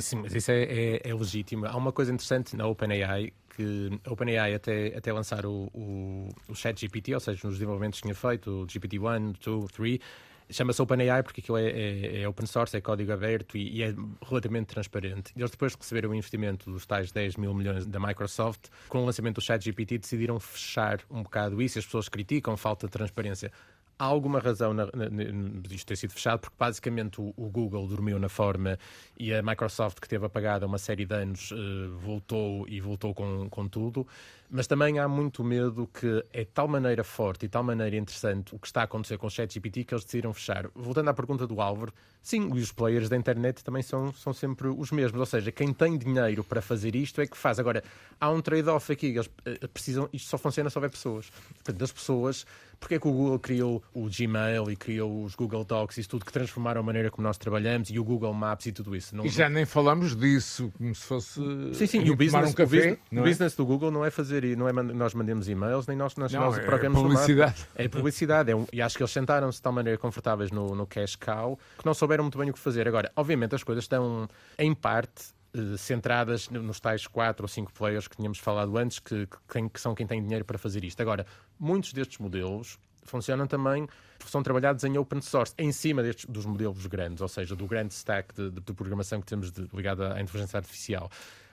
[0.00, 1.66] Sim, mas isso é, é, é legítimo.
[1.66, 6.54] Há uma coisa interessante na OpenAI que a OpenAI até, até lançar o, o, o
[6.54, 9.98] ChatGPT, ou seja, nos desenvolvimentos que tinha feito, o GPT-1, 2, 3,
[10.50, 13.94] chama-se OpenAI porque aquilo é, é, é, open source, é código aberto e, e, é
[14.24, 15.32] relativamente transparente.
[15.36, 19.06] Eles depois de receber o investimento dos tais 10 mil milhões da Microsoft, com o
[19.06, 21.78] lançamento do ChatGPT decidiram fechar um bocado isso.
[21.78, 23.50] As pessoas criticam falta de transparência
[23.98, 24.84] há alguma razão na,
[25.70, 28.78] isto ter sido fechado, porque basicamente o, o, Google dormiu na forma
[29.18, 33.48] e a Microsoft, que teve apagada uma série de anos, uh, voltou e voltou com,
[33.50, 34.06] com tudo.
[34.50, 38.54] Mas também há muito medo que é de tal maneira forte e tal maneira interessante
[38.54, 40.70] o que está a acontecer com o ChatGPT que eles decidiram fechar.
[40.74, 44.90] Voltando à pergunta do Álvaro, sim, os players da internet também são, são sempre os
[44.90, 45.20] mesmos.
[45.20, 47.58] Ou seja, quem tem dinheiro para fazer isto é que faz.
[47.58, 47.82] Agora,
[48.18, 49.08] há um trade-off aqui.
[49.08, 51.30] Eles eh, precisam, isto só funciona se houver pessoas.
[51.56, 52.46] Portanto, as pessoas
[52.80, 56.24] porque é que o Google criou o Gmail e criou os Google Docs e tudo
[56.24, 59.16] que transformaram a maneira como nós trabalhamos e o Google Maps e tudo isso?
[59.16, 59.26] Não...
[59.26, 61.40] E já nem falamos disso, como se fosse.
[61.74, 64.10] Sim, sim, e o business, um café, o business, o business do Google não é
[64.10, 67.66] fazer, não é nós mandemos e-mails, nem nós, nós, não, nós é programamos publicidade.
[67.74, 68.50] É publicidade.
[68.50, 71.58] É um, e acho que eles sentaram-se de tal maneira confortáveis no, no cash cow
[71.78, 72.86] que não souberam muito bem o que fazer.
[72.88, 78.06] Agora, obviamente, as coisas estão, em parte, eh, centradas nos tais quatro ou cinco players
[78.06, 81.00] que tínhamos falado antes, que, que, que, são quem tem dinheiro para fazer isto.
[81.00, 81.26] Agora,
[81.58, 83.88] muitos destes modelos funcionam também,
[84.26, 87.94] são trabalhados em open source, em cima destes, dos modelos grandes, ou seja, do grande
[87.94, 91.10] stack de, de, de programação que temos de, ligado à inteligência artificial.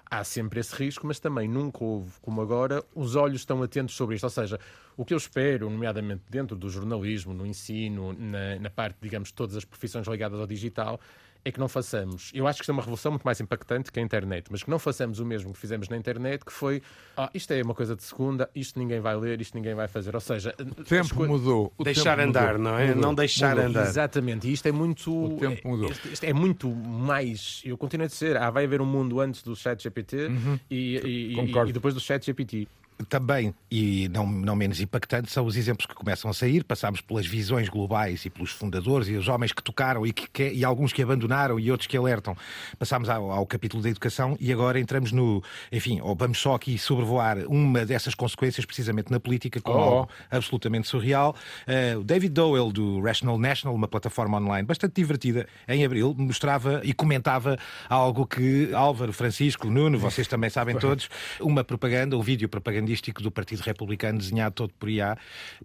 [0.10, 4.15] Há sempre esse risco, mas também nunca houve, como agora, os olhos estão atentos sobre
[4.15, 4.26] isto.
[4.26, 4.60] Ou seja,
[4.96, 9.56] o que eu espero, nomeadamente dentro do jornalismo, no ensino, na, na parte, digamos, todas
[9.56, 11.00] as profissões ligadas ao digital,
[11.45, 12.31] é que não façamos.
[12.34, 14.69] Eu acho que isto é uma revolução muito mais impactante que a internet, mas que
[14.69, 16.81] não façamos o mesmo que fizemos na internet, que foi
[17.15, 20.15] ah, isto é uma coisa de segunda, isto ninguém vai ler, isto ninguém vai fazer.
[20.15, 21.27] Ou seja, o tempo co...
[21.27, 21.71] mudou.
[21.77, 22.71] O deixar tempo andar, mudou.
[22.71, 22.88] não é?
[22.88, 23.01] Mudou.
[23.01, 23.69] Não deixar mudou.
[23.69, 23.88] andar.
[23.88, 25.36] Exatamente, e isto é muito.
[25.36, 25.91] O tempo mudou.
[25.91, 27.62] Isto, isto é muito mais.
[27.63, 30.60] Eu continuo a dizer, ah, vai haver um mundo antes do chat GPT uhum.
[30.69, 32.67] e, e, e, e, depois do chat GPT.
[33.03, 36.63] Também, e não, não menos impactante, são os exemplos que começam a sair.
[36.63, 40.49] Passámos pelas visões globais e pelos fundadores e os homens que tocaram e, que, que,
[40.51, 42.36] e alguns que abandonaram e outros que alertam.
[42.79, 45.43] Passámos ao, ao, capítulo da educação e agora entramos no.
[45.71, 49.77] Enfim, ou vamos só aqui sobrevoar uma dessas consequências, precisamente na política, com oh.
[49.77, 51.36] algo absolutamente surreal.
[51.67, 56.81] Uh, o David Dowell, do Rational National, uma plataforma online bastante divertida, em abril, mostrava
[56.84, 57.58] e comentava
[57.89, 62.47] algo que Álvaro, Francisco, Nuno, vocês também sabem todos, uma propaganda, um vídeo
[62.86, 65.17] propagandístico do Partido Republicano desenhado todo por IA,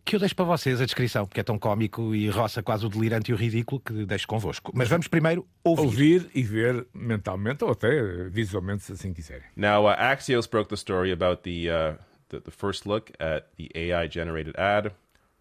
[0.05, 2.89] que eu deixo para vocês a descrição, porque é tão cómico e roça quase o
[2.89, 4.73] delirante e o ridículo que deixo convosco.
[4.75, 5.83] Mas vamos primeiro ouvir.
[5.83, 9.45] Ouvir e ver mentalmente ou até visualmente, se assim quiserem.
[9.57, 11.97] Now, uh, Axios broke the story about the, uh,
[12.31, 14.93] the, the first look at the AI-generated ad,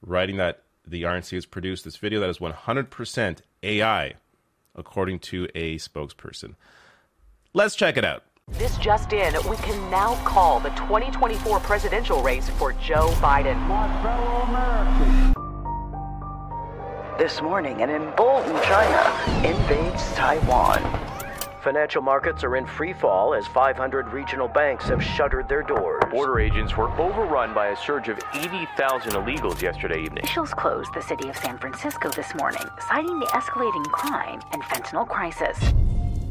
[0.06, 4.14] writing that the RNC has produced this video that is 100% AI,
[4.76, 6.56] according to a spokesperson.
[7.54, 8.24] Let's check it out.
[8.52, 13.58] This just in, we can now call the 2024 presidential race for Joe Biden.
[13.68, 15.36] My fellow Americans.
[17.18, 20.82] This morning, an emboldened China invades Taiwan.
[21.62, 26.02] Financial markets are in free fall as 500 regional banks have shuttered their doors.
[26.10, 30.24] Border agents were overrun by a surge of 80,000 illegals yesterday evening.
[30.24, 35.08] Officials closed the city of San Francisco this morning, citing the escalating crime and fentanyl
[35.08, 35.60] crisis.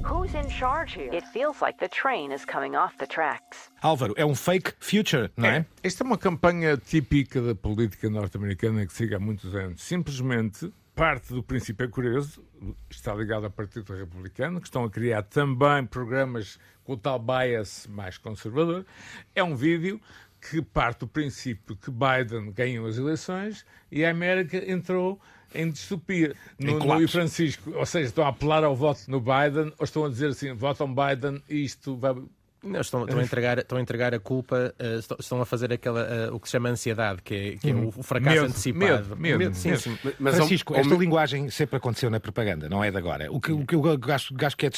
[0.08, 1.12] Who's in charge here?
[1.12, 3.70] It feels like the train is coming off the tracks.
[3.82, 5.58] Álvaro, é um fake future, não é?
[5.58, 5.66] é?
[5.82, 9.82] Esta é uma campanha típica da política norte-americana que siga há muitos anos.
[9.82, 12.42] Simplesmente parte do princípio é curioso,
[12.88, 17.86] está ligado ao Partido Republicano, que estão a criar também programas com o tal bias
[17.86, 18.86] mais conservador.
[19.34, 20.00] É um vídeo
[20.40, 25.20] que parte do princípio que Biden ganhou as eleições e a América entrou
[25.54, 26.34] em distopia.
[26.58, 30.08] No, no Francisco, ou seja, estão a apelar ao voto no Biden ou estão a
[30.08, 32.14] dizer assim, votam Biden e isto vai
[32.62, 35.72] não, estão, estão, a entregar, estão a entregar a culpa, uh, estão, estão, a fazer
[35.72, 38.46] aquela, uh, o que se chama ansiedade, que é, que é o, o, fracasso medo,
[38.46, 38.80] antecipado.
[38.80, 39.54] Medo, medo, medo.
[39.54, 39.98] Sim, sim.
[40.18, 43.30] Mas, Francisco, esta linguagem sempre aconteceu na propaganda, não é de agora.
[43.30, 44.70] O que, o que eu acho, acho que é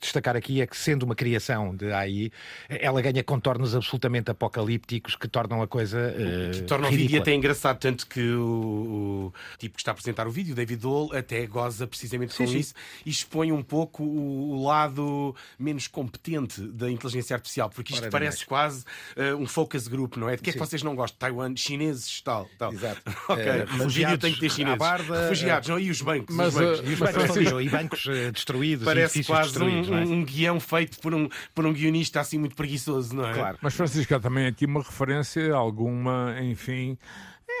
[0.00, 2.30] destacar aqui é que, sendo uma criação de AI,
[2.68, 5.98] ela ganha contornos absolutamente apocalípticos que tornam a coisa.
[5.98, 6.90] Uh, que tornam ridícula.
[6.90, 10.54] o vídeo até engraçado, tanto que o, o, tipo que está a apresentar o vídeo,
[10.54, 12.58] David Dole, até goza precisamente sim, com sim.
[12.58, 12.74] isso
[13.06, 18.44] e expõe um pouco o, o lado menos competente da inteligência artificial, porque isto parece
[18.44, 18.84] quase
[19.16, 20.36] uh, um focus group, não é?
[20.36, 21.18] De que é que vocês não gostam?
[21.18, 22.48] Taiwan, chineses, tal.
[22.58, 22.72] tal.
[22.72, 23.02] Exato.
[23.28, 24.78] ok, é, refugiados tem que ter chineses.
[24.78, 25.78] Barda, refugiados, não?
[25.78, 26.34] E os bancos?
[26.34, 28.84] Mas, os bancos, uh, e, os bancos e bancos destruídos.
[28.84, 30.00] Parece quase um, é?
[30.04, 33.34] um, guião feito por um, por um guionista assim muito preguiçoso, não é?
[33.34, 33.58] Claro.
[33.60, 36.98] Mas, Francisco, há também aqui uma referência, alguma, enfim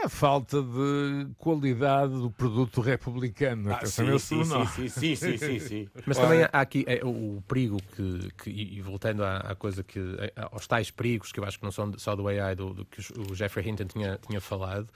[0.02, 3.72] é a falta de qualidade do produto republicano.
[3.72, 7.78] Ah, sim, sim, sim, sim, sim, sim, sim, Mas também há aqui é, o, perigo
[7.94, 10.00] que, que, e voltando à, à coisa que,
[10.36, 13.00] aos tais perigos que eu acho que não são só do AI, do, do que
[13.18, 14.88] o Jeffrey Hinton tinha, tinha falado,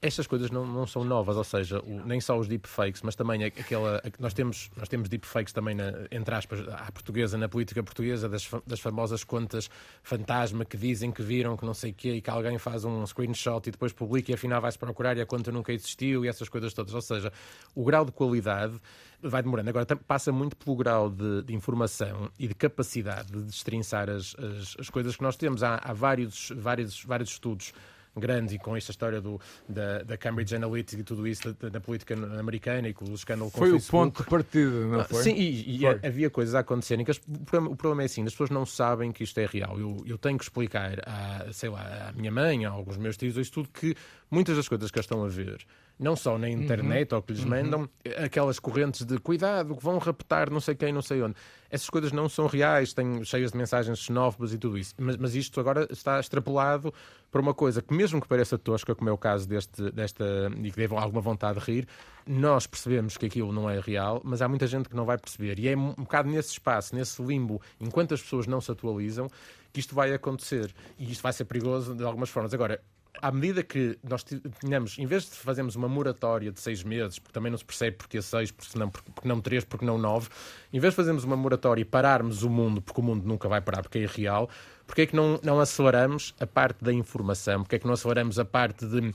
[0.00, 3.44] estas coisas não, não são novas, ou seja, o, nem só os deepfakes, mas também
[3.44, 4.00] aquela.
[4.18, 8.48] Nós temos, nós temos deepfakes também, na, entre aspas, à portuguesa, na política portuguesa, das,
[8.66, 9.68] das famosas contas
[10.02, 13.04] fantasma que dizem que viram que não sei o quê e que alguém faz um
[13.06, 16.48] screenshot e depois publica e afinal vai-se procurar e a conta nunca existiu e essas
[16.48, 16.94] coisas todas.
[16.94, 17.32] Ou seja,
[17.74, 18.80] o grau de qualidade
[19.20, 19.68] vai demorando.
[19.68, 24.76] Agora, passa muito pelo grau de, de informação e de capacidade de destrinçar as, as,
[24.78, 25.62] as, coisas que nós temos.
[25.62, 27.72] Há, há vários, vários, vários estudos
[28.16, 31.80] grande e com esta história do, da, da Cambridge Analytica e tudo isso da, da,
[31.80, 33.90] política americana e com o escândalo com foi o Facebook.
[33.90, 35.22] Foi ponto de partida, não ah, foi?
[35.22, 38.32] Sim, e, e havia coisas a acontecerem que o, problema, o, problema, é assim, as
[38.32, 39.78] pessoas não sabem que isto é real.
[39.78, 43.36] Eu, eu tenho que explicar à, sei lá, à minha mãe, a alguns meus tios,
[43.36, 43.96] isso tudo, que
[44.30, 45.64] muitas das coisas que eles estão a ver
[46.02, 47.16] não só na internet uhum.
[47.16, 47.50] ou que lhes uhum.
[47.50, 51.36] mandam, aquelas correntes de cuidado, que vão raptar não sei quem, não sei onde.
[51.70, 54.94] Essas coisas não são reais, têm cheias de mensagens xenófobas e tudo isso.
[54.98, 56.92] Mas, mas isto agora está extrapolado
[57.30, 60.70] para uma coisa que, mesmo que pareça tosca, como é o caso deste, desta, e
[60.70, 61.88] que deve alguma vontade de rir,
[62.26, 65.58] nós percebemos que aquilo não é real, mas há muita gente que não vai perceber.
[65.60, 69.28] E é um bocado nesse espaço, nesse limbo, enquanto as pessoas não se atualizam,
[69.72, 70.74] que isto vai acontecer.
[70.98, 72.52] E isto vai ser perigoso de algumas formas.
[72.52, 72.82] Agora,
[73.20, 77.32] à medida que nós tínhamos, em vez de fazermos uma moratória de seis meses, porque
[77.32, 80.28] também não se percebe porque seis, porque não, porque não três, porque não nove,
[80.72, 83.60] em vez de fazermos uma moratória e pararmos o mundo, porque o mundo nunca vai
[83.60, 84.48] parar, porque é irreal,
[84.86, 87.62] porque é que não, não aceleramos a parte da informação?
[87.62, 88.98] Porque é que não aceleramos a parte de.
[88.98, 89.14] Uh,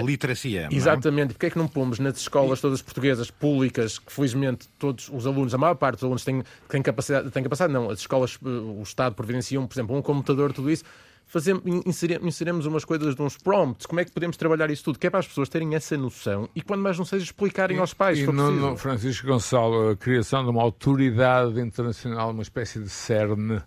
[0.00, 0.68] a literacia.
[0.72, 1.34] Exatamente.
[1.34, 5.54] Porque é que não pomos nas escolas todas portuguesas públicas, que felizmente todos os alunos,
[5.54, 8.82] a maior parte dos alunos têm, têm capacidade, têm capacidade, não, as escolas, eh, o
[8.82, 10.84] Estado providenciam, por exemplo, um computador, tudo isso
[11.34, 11.62] fazemos,
[12.22, 15.10] inseriremos umas coisas de uns prompts, como é que podemos trabalhar isso tudo, que é
[15.10, 18.20] para as pessoas terem essa noção e quando mais não seja explicarem e, aos pais.
[18.20, 23.60] E no, no, Francisco Gonçalo, a criação de uma autoridade internacional, uma espécie de CERN,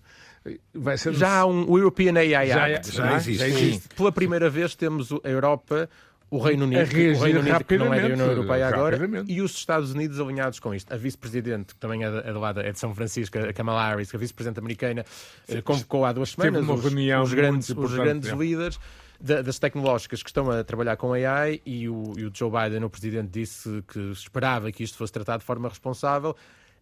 [0.73, 2.95] vai ser Já há um European AI Já- Act.
[2.95, 3.17] já não é?
[3.17, 3.81] existe, sim.
[3.97, 5.89] Pela primeira vez temos a Europa,
[6.29, 6.79] o Reino Unido,
[7.19, 8.97] o Reino Unido que não é da União Europeia agora,
[9.29, 10.93] e os Estados Unidos alinhados com isto.
[10.93, 13.87] A vice-presidente, que também é de, é de lá, é de São Francisco, a Kamala
[13.89, 15.05] Harris, que a vice-presidente americana,
[15.47, 18.79] eh, convocou há duas semanas os, os grandes, os grandes líderes
[19.21, 22.83] da- das tecnológicas que estão a trabalhar com AI e o, e o Joe Biden,
[22.83, 26.35] o presidente, disse que esperava que isto fosse tratado de forma responsável.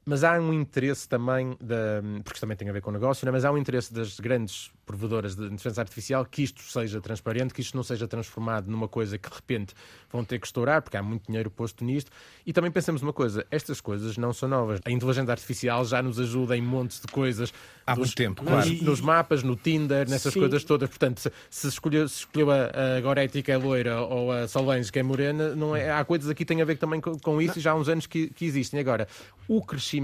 [0.07, 3.25] Mas há um interesse também, da, porque isto também tem a ver com o negócio,
[3.25, 3.31] né?
[3.31, 7.61] mas há um interesse das grandes provedoras de inteligência artificial que isto seja transparente, que
[7.61, 9.73] isto não seja transformado numa coisa que de repente
[10.11, 12.11] vão ter que estourar, porque há muito dinheiro posto nisto.
[12.45, 14.79] E também pensamos uma coisa: estas coisas não são novas.
[14.85, 17.51] A inteligência artificial já nos ajuda em montes de coisas.
[17.87, 18.83] Há dos- muito tempo, nos, claro.
[18.83, 20.39] nos mapas, no Tinder, nessas Sim.
[20.41, 20.87] coisas todas.
[20.87, 24.91] Portanto, se, se escolheu, se escolheu a, a Goretti que é loira ou a Solange
[24.91, 27.41] que é morena, não é, há coisas aqui que têm a ver também com, com
[27.41, 28.79] isso e já há uns anos que, que existem.
[28.79, 29.07] Agora,
[29.47, 29.94] o crescimento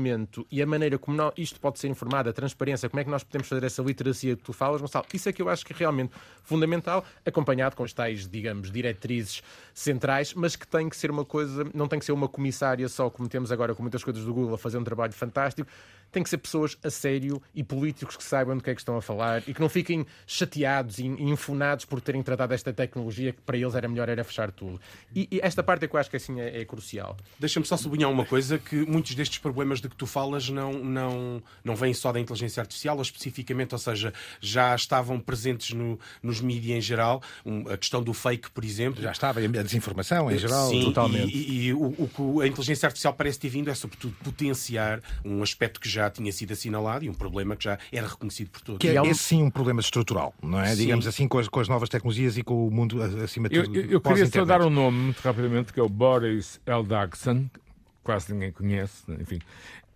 [0.52, 3.24] e a maneira como nó- isto pode ser informado, a transparência, como é que nós
[3.24, 5.76] podemos fazer essa literacia que tu falas, Gonçalo, isso é que eu acho que é
[5.76, 6.12] realmente
[6.44, 9.42] fundamental, acompanhado com as tais, digamos, diretrizes
[9.74, 13.10] centrais, mas que tem que ser uma coisa, não tem que ser uma comissária só,
[13.10, 15.70] como temos agora com muitas coisas do Google, a fazer um trabalho fantástico,
[16.12, 18.98] tem que ser pessoas a sério e políticos que saibam do que é que estão
[18.98, 23.42] a falar e que não fiquem chateados e infunados por terem tratado esta tecnologia que
[23.42, 24.80] para eles era melhor era fechar tudo.
[25.16, 27.16] E, e esta parte é que eu acho que assim é, é crucial.
[27.40, 31.42] Deixa-me só sublinhar uma coisa, que muitos destes problemas de que tu falas não, não,
[31.64, 36.42] não vêm só da inteligência artificial, ou especificamente, ou seja, já estavam presentes no, nos
[36.42, 37.22] mídias em geral.
[37.46, 39.02] Um, a questão do fake, por exemplo.
[39.02, 40.70] Já estava, e a desinformação em geral.
[40.70, 41.34] Sim, totalmente.
[41.36, 45.02] E, e- e o, o que a inteligência artificial parece ter vindo é, sobretudo, potenciar
[45.24, 48.62] um aspecto que já tinha sido assinalado e um problema que já era reconhecido por
[48.62, 48.80] todos.
[48.80, 50.68] Que é, esse sim um problema estrutural, não é?
[50.76, 50.82] Sim.
[50.82, 53.56] Digamos assim, com as, com as novas tecnologias e com o mundo a- acima de
[53.58, 53.80] Eu, tudo.
[53.80, 57.60] eu, eu queria só dar um nome muito rapidamente, que é o Boris Eldagson, que
[58.04, 59.40] quase ninguém conhece, enfim.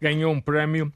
[0.01, 0.91] Ganhou um prémio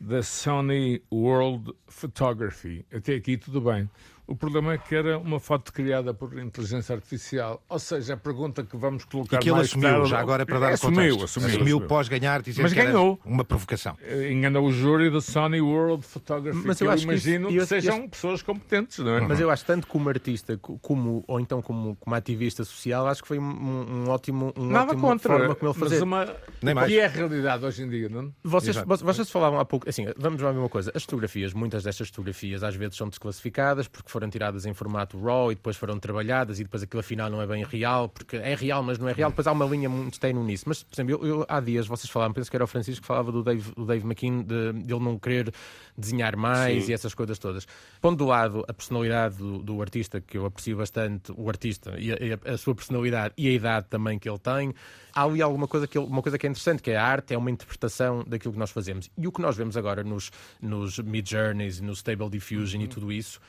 [0.00, 2.84] da Sony World Photography.
[2.92, 3.88] Até aqui tudo bem.
[4.26, 7.60] O problema é que era uma foto criada por inteligência artificial.
[7.68, 10.46] Ou seja, a pergunta que vamos E colocar que ele mais assumiu, tarde- já agora
[10.46, 11.24] para dar assumiu, contexto.
[11.24, 11.88] assumiu, assumiu assumiu.
[11.88, 13.20] pós ganhar, dizer Mas que era ganhou.
[13.24, 13.96] uma provocação.
[14.00, 16.62] Eh, Enganou o júri da Sony World Photography.
[16.64, 19.20] Mas que eu eu, acho que isso- imagino que, sejam eu- pessoas competentes, não é?
[19.22, 23.22] Mas eu acho tanto como artista, co- como, ou então como, como ativista social, acho
[23.22, 26.02] que foi um, um ótimo, um Nada ótimo contra, forma como ele mas fazer.
[26.04, 26.36] uma...
[26.62, 26.88] Nem mais.
[26.88, 28.32] que é a realidade hoje em dia, não?
[28.42, 28.88] Vocês, Exato.
[28.88, 30.92] vo- vocês falavam há pouco, assim, vamos lá ver uma coisa.
[30.94, 35.52] As fotografias, muitas destas fotografias às vezes são desclassificadas porque foram tiradas em formato RAW
[35.52, 38.82] e depois foram trabalhadas e depois aquilo afinal não é bem real, porque é real,
[38.82, 39.30] mas não é real.
[39.30, 40.64] Depois há uma linha muito tenue nisso.
[40.66, 43.06] Mas, por exemplo, eu, eu- há dias vocês falavam, penso que era o Francisco que
[43.06, 45.52] falava do Dave, do Dave McKean, de, de ele não querer
[45.96, 46.90] desenhar mais Sim.
[46.90, 47.66] e essas coisas todas.
[48.00, 52.10] Pondo do lado a personalidade do, do artista, que eu aprecio bastante, o artista e
[52.12, 52.16] a,
[52.54, 54.74] a- sua personalidade e a idade também que ele tem,
[55.14, 57.34] há ali alguma coisa que, ele- uma coisa que é interessante, que é a arte,
[57.34, 59.10] é uma interpretação daquilo que nós fazemos.
[59.18, 60.30] E o que nós vemos agora nos,
[60.60, 63.40] nos Mid-Journeys, no Stable Diffusion e tudo isso,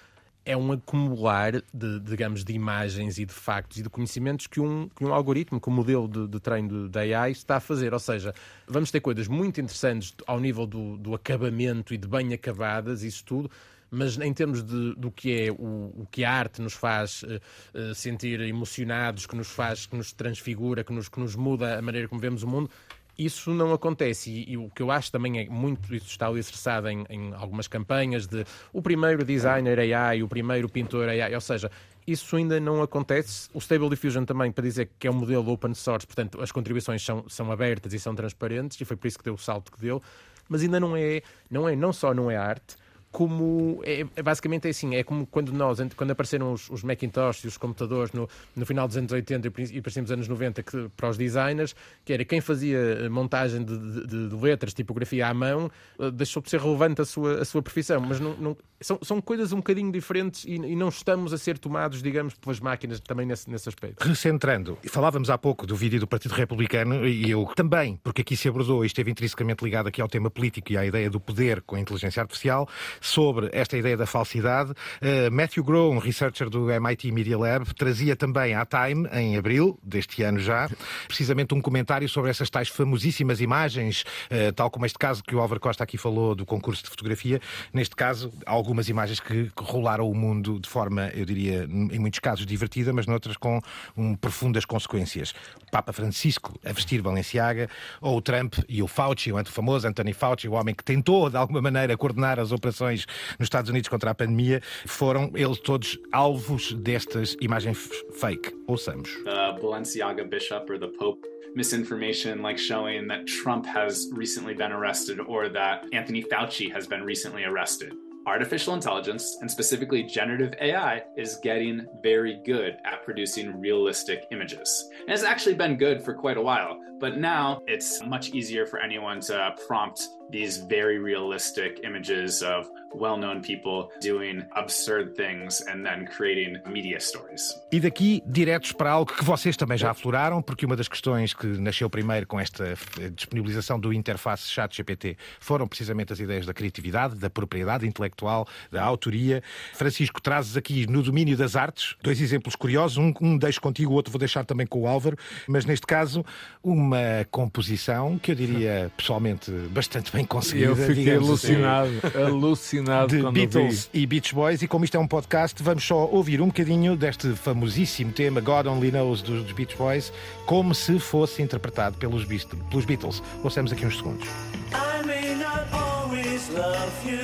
[0.45, 4.89] é um acumular de, digamos, de imagens e de factos e de conhecimentos que um,
[4.89, 7.93] que um algoritmo, que um modelo de, de treino da AI está a fazer.
[7.93, 8.34] Ou seja,
[8.67, 13.23] vamos ter coisas muito interessantes ao nível do, do acabamento e de bem acabadas, isso
[13.23, 13.49] tudo,
[13.89, 17.93] mas em termos de, do que é o, o que a arte nos faz eh,
[17.93, 22.08] sentir emocionados, que nos faz, que nos transfigura, que nos, que nos muda a maneira
[22.08, 22.71] como vemos o mundo,
[23.17, 24.30] isso não acontece.
[24.32, 27.67] E, e o que eu acho também é muito isso está alicerçado em, em algumas
[27.67, 31.69] campanhas de o primeiro designer AI, o primeiro pintor AI, ou seja,
[32.06, 33.49] isso ainda não acontece.
[33.54, 37.04] O Stable Diffusion também, para dizer que é um modelo open source, portanto, as contribuições
[37.04, 39.80] são, são abertas e são transparentes, e foi por isso que deu o salto que
[39.80, 40.02] deu,
[40.49, 42.76] mas ainda não é, não é, não só não é arte,
[43.13, 47.43] como é, é basicamente é assim, é como quando nós, quando apareceram os, os Macintosh
[47.43, 50.89] e os computadores no, no final dos anos 80 e princípios dos anos 90 que,
[50.97, 55.69] para os designers, que era quem fazia montagem de, de- de letras, tipografia à mão,
[55.99, 59.21] eh, deixou de ser relevante a sua, a sua profissão, mas não, não- são, são
[59.21, 63.28] coisas um bocadinho diferentes e, e não estamos a ser tomados, digamos, pelas máquinas também
[63.28, 64.04] nesse, nesse aspecto.
[64.06, 68.49] Recentrando, falávamos há pouco do vídeo do Partido Republicano e eu também, porque aqui se
[68.49, 71.76] abordou e esteve intrinsecamente ligado aqui ao tema político e à ideia do poder com
[71.76, 72.67] a inteligência artificial,
[73.03, 74.71] sobre esta ideia da falsidade.
[74.71, 79.77] Uh, Matthew Groh, um researcher do MIT Media Lab, trazia também à Time, em abril
[79.83, 80.69] deste ano já,
[81.05, 85.41] precisamente um comentário sobre essas tais famosíssimas imagens, uh, tal como este caso que o
[85.41, 87.41] Álvaro Costa aqui falou do concurso de fotografia,
[87.73, 92.45] neste caso, algumas imagens que, rolaram o mundo de forma, eu diria, em muitos casos
[92.45, 93.59] divertida, mas noutras com
[93.97, 95.33] um, profundas consequências.
[95.69, 100.47] Papa Francisco a vestir Balenciaga, ou o Trump e o Fauci, o famoso Anthony Fauci,
[100.47, 102.92] o homem que tentou, de alguma maneira, coordenar as operações
[103.39, 107.78] nos Estados Unidos contra a pandemia, foram eles todos alvos destas imagens
[108.13, 108.53] fake.
[108.67, 109.09] Ouçamos.
[109.24, 115.20] the Balenciaga bishop or the Pope misinformation like showing that Trump has recently been arrested
[115.20, 117.93] or that Anthony Fauci has been recently arrested.
[118.26, 124.89] artificial intelligence, and specifically generative AI, is getting very good at producing realistic images.
[125.01, 128.80] And it's actually been good for quite a while, but now it's much easier for
[128.80, 135.83] anyone to prompt these very realistic images of well known people doing absurd things and
[135.83, 137.55] then creating media stories.
[137.71, 141.47] E daqui, diretos para algo que vocês também já afloraram, porque uma das questões que
[141.47, 142.75] nasceu primeiro com esta
[143.15, 149.41] disponibilização do interface chat-GPT foram precisamente as ideias da criatividade, da propriedade intelectual, da autoria.
[149.73, 153.95] Francisco, trazes aqui no domínio das artes dois exemplos curiosos, um, um deixo contigo, o
[153.95, 155.17] outro vou deixar também com o Álvaro,
[155.47, 156.25] mas neste caso
[156.63, 160.67] uma composição que eu diria pessoalmente bastante bem conseguida.
[160.67, 162.17] Eu fiquei alucinado, assim.
[162.21, 164.01] alucinado de quando Beatles vi.
[164.01, 167.34] e Beach Boys e como isto é um podcast vamos só ouvir um bocadinho deste
[167.36, 170.11] famosíssimo tema God Only Knows dos, Beach Boys
[170.45, 173.21] como se fosse interpretado pelos, pelos Beatles.
[173.43, 174.27] Ouçamos aqui uns segundos.
[174.71, 177.23] I may not always love you,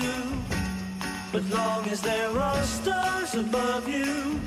[1.31, 4.39] but long as there are stars above you,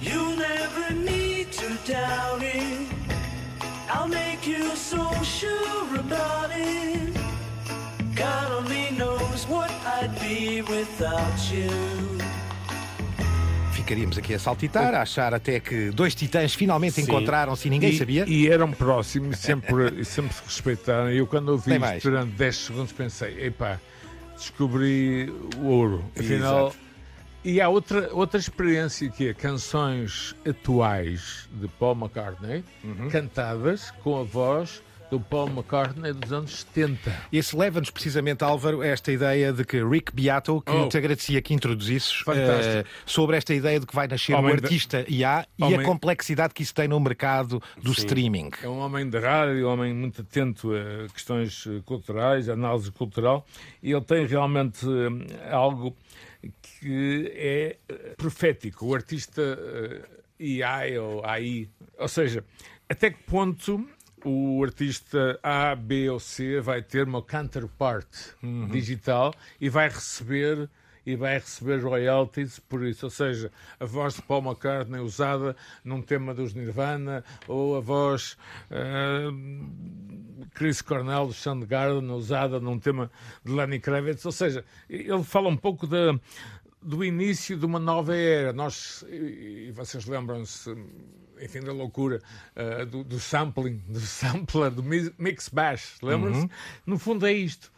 [0.00, 2.88] you'll never need to doubt it.
[3.88, 7.12] I'll make you so sure about it.
[8.16, 11.70] God only knows what I'd be without you.
[13.72, 17.02] Ficaríamos aqui a saltitar, a achar até que dois titãs finalmente Sim.
[17.02, 18.24] encontraram-se e ninguém E- sabia.
[18.28, 21.10] E eram próximos, sempre, e sempre se respeitaram.
[21.10, 23.80] Eu, quando ouvi Tem isto durante 10 segundos, pensei: epá,
[24.36, 26.04] descobri o ouro.
[26.18, 26.66] Afinal.
[26.68, 26.82] Exato.
[27.44, 33.08] E há outra, outra experiência que é canções atuais de Paul McCartney, Uhum.
[33.10, 34.80] cantadas com a voz
[35.12, 37.14] do Paul McCartney dos anos 70.
[37.30, 40.88] Esse leva-nos precisamente, Álvaro, a esta ideia de que Rick Beato, que Oh.
[40.88, 44.64] te agradecia que introduzisses, eh, sobre esta ideia de que vai nascer Homem o de-
[44.64, 48.52] artista IA e Homem- a complexidade que isso tem no mercado do streaming.
[48.62, 52.90] É um homem de rádio, um homem muito atento a questões eh, culturais, a análise
[52.90, 53.46] cultural,
[53.82, 55.94] e ele tem realmente eh, algo
[56.62, 57.76] que é
[58.16, 58.86] profético.
[58.86, 59.42] O artista
[60.40, 62.42] eh, AI ou AI, ou seja,
[62.88, 63.86] até que ponto
[64.24, 68.06] o artista A, B ou C vai ter uma counterpart
[68.42, 68.68] Uhum.
[68.68, 70.68] digital e vai receber
[71.04, 73.50] e vai receber royalties por isso, ou seja,
[73.80, 78.36] a voz de Paul McCartney usada num tema dos Nirvana ou a voz
[78.70, 79.28] ah,
[80.54, 83.10] Chris Cornell do Soundgarden usada num tema
[83.44, 86.14] de Lenny Kravitz, ou seja, ele fala um pouco da
[86.80, 88.52] do início de uma nova era.
[88.52, 90.74] Nós, e vocês lembram-se,
[91.42, 92.20] enfim, da loucura
[92.56, 96.40] ah, do, do sampling, do sampler, do mi- mix bash, lembram-se?
[96.42, 96.48] Uhum.
[96.86, 97.70] No fundo é isto.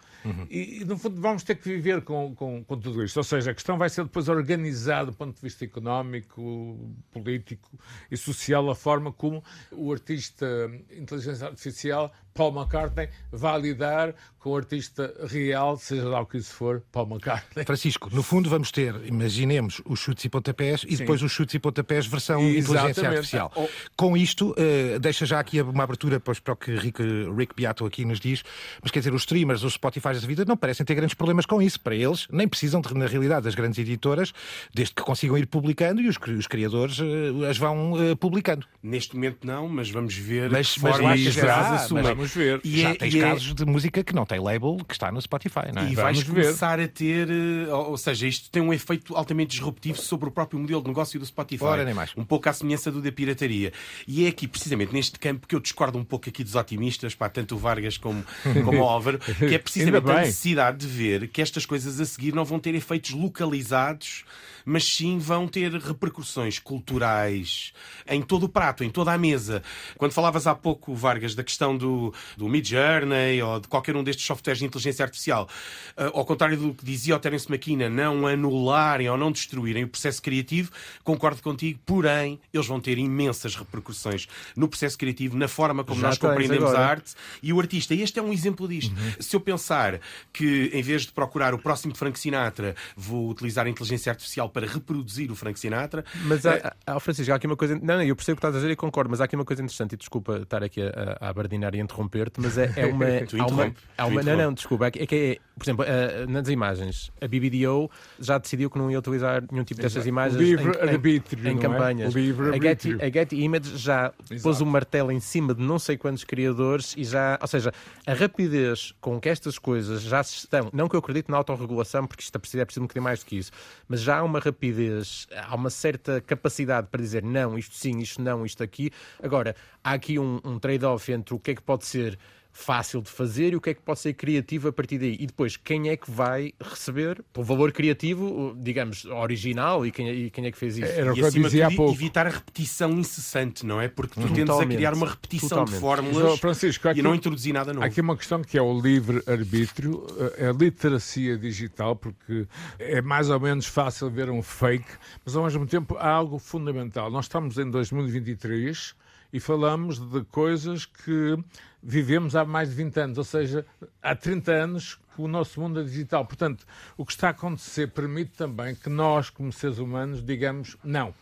[0.48, 3.18] E, e, no fundo, vamos ter que viver com, com, com tudo isto.
[3.18, 6.78] Ou seja, a questão vai ser depois organizada do ponto de vista económico,
[7.12, 7.70] político
[8.10, 10.46] e social, a forma como o artista
[10.90, 16.52] inteligência artificial, Paul McCartney, vai lidar com o artista real, seja lá o que isso
[16.52, 17.64] for, Paul McCartney.
[17.64, 20.96] Francisco, no fundo vamos ter, imaginemos, os chutes e pontapés e Sim.
[20.98, 22.60] depois os chutes e pontapés versão Exatamente.
[22.70, 23.52] inteligência artificial.
[23.56, 23.68] Oh.
[23.96, 27.02] Com isto, eh, deixa já aqui uma abertura para, para o que Rick,
[27.34, 28.42] Rick Beato aqui nos diz,
[28.82, 31.62] mas quer dizer, os streamers, os Spotify da vida não parecem ter grandes problemas com
[31.62, 31.80] isso.
[31.80, 34.32] Para eles, nem precisam, de, na realidade, das grandes editoras,
[34.74, 38.66] desde que consigam ir publicando e os, os criadores eh, as vão eh, publicando.
[38.82, 42.23] Neste momento não, mas vamos ver Mas, mas forma lá as já, casas mas.
[42.32, 42.60] Vamos ver.
[42.64, 45.10] E já é- tens e é- casos de música que não tem label, que está
[45.12, 45.90] no Spotify, não é?
[45.90, 50.28] E vais começar a ter, eh, ou seja, isto tem um efeito altamente disruptivo sobre
[50.28, 51.64] o próprio modelo de negócio do Spotify.
[51.64, 52.12] Ora, nem mais.
[52.16, 53.72] Um pouco à semelhança do da pirataria.
[54.06, 57.28] E é aqui, precisamente, neste campo que eu discordo um pouco aqui dos otimistas, pá,
[57.28, 58.24] tanto o Vargas como,
[58.64, 62.34] como o Álvaro, que é precisamente a necessidade de ver que estas coisas a seguir
[62.34, 64.24] não vão ter efeitos localizados,
[64.64, 67.72] mas sim vão ter repercussões culturais
[68.06, 69.62] em todo o prato, em toda a mesa.
[69.96, 74.02] Quando falavas há pouco, Vargas, da questão do, do Mid Journey ou de qualquer um
[74.04, 75.48] destes softwares de inteligência artificial,
[75.96, 79.88] eh, ao contrário do que dizia o Terence McKenna, não anularem ou não destruírem o
[79.88, 80.70] processo criativo,
[81.02, 86.08] concordo contigo, porém, eles vão ter imensas repercussões no processo criativo, na forma como Já
[86.08, 86.84] nós compreendemos agora.
[86.84, 87.94] a arte e o artista.
[87.94, 88.94] E este é um exemplo disto.
[89.20, 90.00] Se eu pensar
[90.32, 94.66] que, em vez de procurar o próximo Frank Sinatra, vou utilizar a inteligência artificial para
[94.68, 96.04] reproduzir o Frank Sinatra.
[96.24, 97.74] Mas eh, há, há, Francisco, há aqui uma coisa.
[97.74, 99.44] Não, não, eu percebo o que estás a dizer e concordo, mas há aqui uma
[99.44, 102.86] coisa interessante, e desculpa estar aqui a, a, a bardinar e interromper-te, mas é, é
[102.86, 103.04] uma.
[103.26, 104.86] Tu há uma, há tu uma não, não, desculpa.
[104.86, 107.90] É que, é que é, por exemplo, eh, nas imagens, a BBDO
[108.20, 110.08] já decidiu que não ia utilizar nenhum tipo destas Exato.
[110.08, 111.62] imagens Livre em, em, arbítrio, em não é?
[111.62, 112.14] campanhas.
[112.14, 114.64] Livre a, Getty, a Getty Image já pôs Exato.
[114.64, 117.38] um martelo em cima de não sei quantos criadores e já.
[117.40, 117.72] Ou seja,
[118.06, 120.70] a rapidez com que estas coisas já se estão.
[120.72, 123.20] Não que eu acredite na autorregulação, porque isto é preciso, é preciso um bocadinho mais
[123.20, 123.50] do que isso,
[123.88, 128.20] mas já há uma rapidez, há uma certa capacidade para dizer não, isto sim, isto
[128.20, 128.90] não, isto aqui.
[129.22, 132.18] Agora, há aqui um, um trade-off entre o que é que pode ser
[132.54, 135.16] fácil de fazer e o que é que pode ser criativo a partir daí.
[135.18, 140.30] E depois, quem é que vai receber pelo valor criativo, digamos, original e quem, e
[140.30, 140.86] quem é que fez isso?
[140.86, 141.92] Era o que eu dizia há pouco.
[141.92, 143.88] evitar a repetição incessante, não é?
[143.88, 145.74] Porque tu tendes a criar uma repetição Totalmente.
[145.74, 147.84] de fórmulas Francisco, e não introduzir nada novo.
[147.84, 150.06] Há aqui uma questão que é o livre-arbítrio,
[150.38, 152.46] a literacia digital, porque
[152.78, 154.86] é mais ou menos fácil ver um fake,
[155.24, 157.10] mas ao mesmo tempo há algo fundamental.
[157.10, 158.94] Nós estamos em 2023
[159.32, 161.36] e falamos de coisas que
[161.84, 163.66] vivemos há mais de 20 anos, ou seja,
[164.02, 166.24] há 30 anos que o nosso mundo é digital.
[166.24, 166.66] Portanto,
[166.96, 171.14] o que está a acontecer permite também que nós, como seres humanos, digamos não.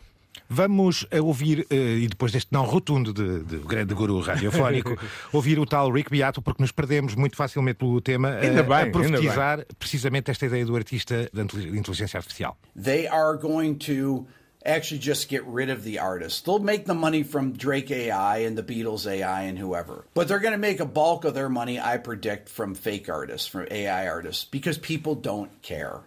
[0.49, 4.97] Vamos ouvir, eh, e depois deste não rotundo de, de grande guru radiofónico,
[5.31, 8.89] ouvir o tal Rick Beato, porque nos perdemos muito facilmente pelo tema, ainda bem, a
[8.89, 12.57] profetizar precisamente esta ideia do artista da inteligência artificial.
[12.81, 14.25] They are going to
[14.65, 16.41] actually just get rid of the artists.
[16.41, 20.05] They'll make the money from Drake AI and the Beatles AI and whoever.
[20.13, 23.47] But they're going to make a bulk of their money, I predict, from fake artists,
[23.47, 26.01] from AI artists, because people don't care.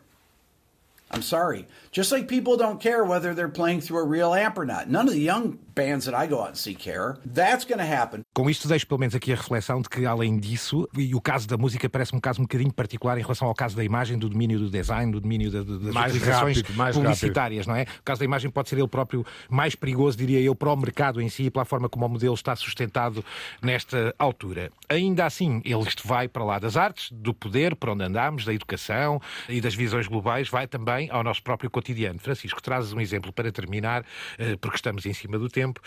[1.10, 1.66] I'm sorry.
[1.96, 4.86] Just like people don't care whether they're playing through a real amp or not.
[4.86, 7.16] None of the young bands that I go out and see care.
[7.24, 8.22] That's going to happen.
[8.34, 11.48] Com isto deixo pelo menos aqui a reflexão de que além disso, e o caso
[11.48, 14.28] da música parece um caso um bocadinho particular em relação ao caso da imagem, do
[14.28, 17.86] domínio do design, do domínio da, das mais utilizações rápido, mais publicitárias, rápido.
[17.86, 17.98] não é?
[18.00, 21.20] O caso da imagem pode ser ele próprio mais perigoso, diria eu, para o mercado
[21.20, 23.24] em si e pela forma como o modelo está sustentado
[23.62, 24.70] nesta altura.
[24.88, 28.52] Ainda assim, ele isto vai para lá das artes, do poder, para onde andamos, da
[28.52, 29.18] educação
[29.48, 32.18] e das visões globais, vai também ao nosso próprio cotidiano.
[32.18, 34.04] Francisco, trazes um exemplo para terminar,
[34.38, 35.80] eh, porque estamos em cima do tempo,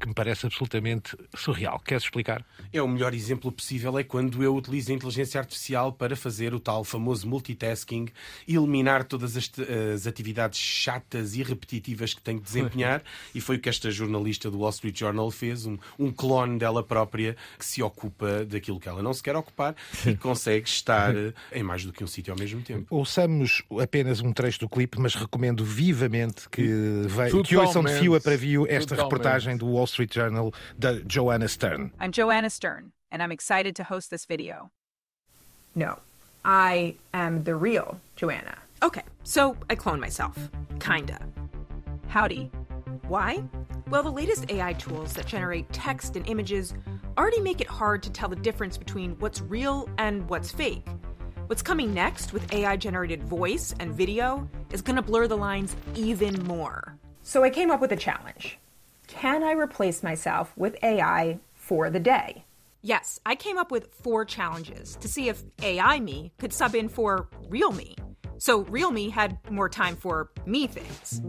[0.00, 1.78] que me parece absolutamente surreal.
[1.80, 2.44] Queres explicar?
[2.72, 6.60] É o melhor exemplo possível é quando eu utilizo a inteligência artificial para fazer o
[6.60, 8.08] tal famoso multitasking
[8.48, 9.50] eliminar todas as,
[9.94, 13.02] as atividades chatas e repetitivas que tenho de desempenhar.
[13.34, 16.82] e foi o que esta jornalista do Wall Street Journal fez, um, um clone dela
[16.82, 19.74] própria que se ocupa daquilo que ela não se quer ocupar
[20.06, 21.14] e consegue estar
[21.52, 22.86] em mais do que um sítio ao mesmo tempo.
[22.88, 28.14] Ouçamos apenas um trecho do clipe, mas recomendo vivamente que, veio, que ouçam de fio
[28.14, 29.12] a pavio esta Totalmente.
[29.12, 31.90] reportagem do Wall Street Journal da Joanna Stern.
[32.00, 34.70] I'm Joanna Stern, and I'm excited to host this video.
[35.74, 35.98] No,
[36.44, 38.56] I am the real Joanna.
[38.82, 40.36] Okay, so I clone myself.
[40.80, 41.18] Kinda.
[42.08, 42.50] Howdy.
[43.08, 43.42] Why?
[43.90, 46.74] Well, the latest AI tools that generate text and images
[47.16, 50.84] already make it hard to tell the difference between what's real and what's fake.
[51.46, 55.76] What's coming next with AI generated voice and video is going to blur the lines
[55.94, 56.96] even more.
[57.22, 58.58] So I came up with a challenge.
[59.06, 62.44] Can I replace myself with AI for the day?
[62.80, 66.88] Yes, I came up with four challenges to see if AI me could sub in
[66.88, 67.96] for real me.
[68.38, 71.20] So real me had more time for me things.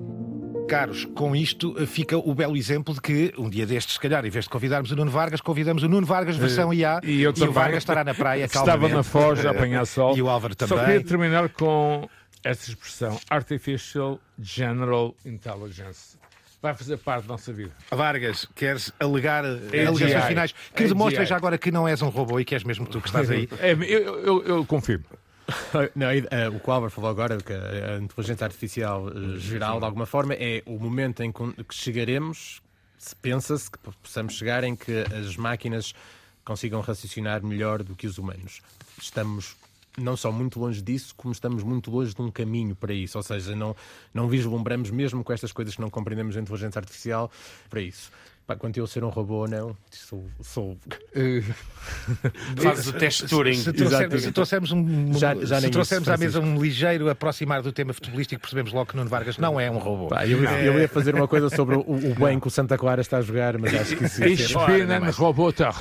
[0.67, 4.29] Caros, com isto fica o belo exemplo de que um dia destes, se calhar, em
[4.29, 7.43] vez de convidarmos o Nuno Vargas, convidamos o Nuno Vargas versão IA e, eu e
[7.43, 10.15] o Vargas estará na praia Estava na Foz a apanhar sol.
[10.17, 10.77] E o Álvaro também.
[10.77, 12.07] Só queria terminar com
[12.43, 16.17] essa expressão, Artificial General Intelligence
[16.61, 17.71] vai fazer parte da nossa vida.
[17.91, 19.85] Vargas, queres alegar AGI.
[19.85, 22.85] alegações finais que demonstrem já agora que não és um robô e que és mesmo
[22.87, 23.49] tu que estás aí?
[23.59, 25.03] É, eu, eu, eu confirmo.
[25.95, 29.85] Não, uh, o que o Álvaro falou agora, que a inteligência artificial uh, geral, de
[29.85, 32.61] alguma forma, é o momento em que chegaremos,
[32.97, 35.93] se pensa-se que possamos chegar em que as máquinas
[36.43, 38.61] consigam raciocinar melhor do que os humanos.
[39.01, 39.55] Estamos
[39.97, 43.17] não só muito longe disso, como estamos muito longe de um caminho para isso.
[43.17, 43.75] Ou seja, não,
[44.13, 47.31] não vislumbramos, mesmo com estas coisas que não compreendemos a inteligência artificial,
[47.69, 48.11] para isso.
[48.45, 50.25] Pá, quanto eu ser um robô ou não, sou.
[50.41, 50.77] sou...
[52.61, 53.53] Fazes o teste Turing.
[53.53, 57.71] Se, trouxermos, se trouxermos, um, já, já se trouxermos à mesa um ligeiro aproximar do
[57.71, 60.07] tema futebolístico, percebemos logo que Nuno Vargas não é um robô.
[60.07, 60.67] Pá, eu, é...
[60.67, 63.21] eu, ia fazer uma coisa sobre o, o bem que o Santa Clara está a
[63.21, 64.59] jogar, mas acho que isso.
[64.59, 65.71] Spinnen Roboter.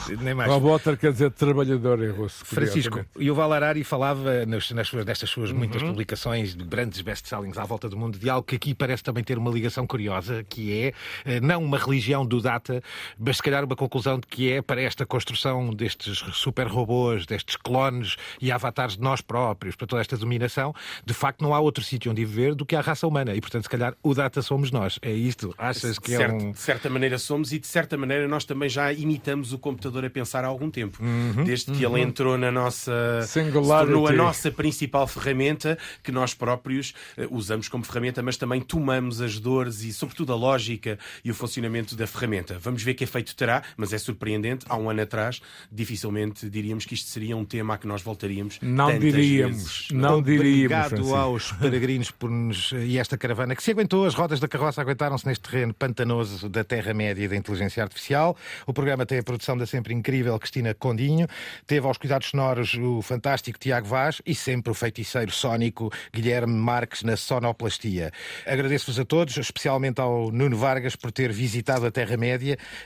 [0.47, 2.45] Roboter quer dizer trabalhador em russo.
[2.45, 5.59] Francisco, e o Valarari falava nas, nas suas, destas suas uhum.
[5.59, 9.25] muitas publicações de grandes best-sellings à volta do mundo de algo que aqui parece também
[9.25, 10.93] ter uma ligação curiosa, que é
[11.25, 12.83] eh, não uma religião do data,
[13.19, 17.57] mas se calhar uma conclusão de que é para esta construção destes super robôs, destes
[17.57, 20.75] clones e avatares de nós próprios, para toda esta dominação,
[21.05, 23.35] de facto não há outro sítio onde viver do que a raça humana.
[23.35, 24.99] E portanto, se calhar o data somos nós.
[25.03, 25.55] É isto?
[25.57, 26.53] Achas que certo, é um.
[26.53, 30.11] De certa maneira somos e de certa maneira nós também já imitamos o computador a
[30.11, 31.03] pensar há algum tempo.
[31.03, 31.97] Uhum, Desde que uhum.
[31.97, 33.23] ele entrou na nossa.
[33.27, 33.93] Singularity.
[33.93, 39.21] tornou a nossa principal ferramenta que nós próprios uh, usamos como ferramenta, mas também tomamos
[39.21, 42.42] as dores e, sobretudo, a lógica e o funcionamento da ferramenta.
[42.61, 44.67] Vamos ver que efeito terá, mas é surpreendente.
[44.69, 45.41] Há um ano atrás,
[45.71, 48.59] dificilmente diríamos que isto seria um tema a que nós voltaríamos.
[48.61, 49.57] Não diríamos.
[49.57, 49.89] Vezes.
[49.91, 50.53] Não diríamos.
[50.53, 51.17] Obrigado Francisco.
[51.17, 55.27] aos peregrinos por nos, e esta caravana que se aguentou, as rodas da carroça aguentaram-se
[55.27, 58.37] neste terreno pantanoso da Terra-média e da inteligência artificial.
[58.67, 61.27] O programa tem a produção da sempre incrível Cristina Condinho,
[61.67, 67.03] teve aos cuidados sonoros o fantástico Tiago Vaz e sempre o feiticeiro sónico Guilherme Marques
[67.03, 68.13] na sonoplastia.
[68.47, 72.32] Agradeço-vos a todos, especialmente ao Nuno Vargas por ter visitado a Terra-média.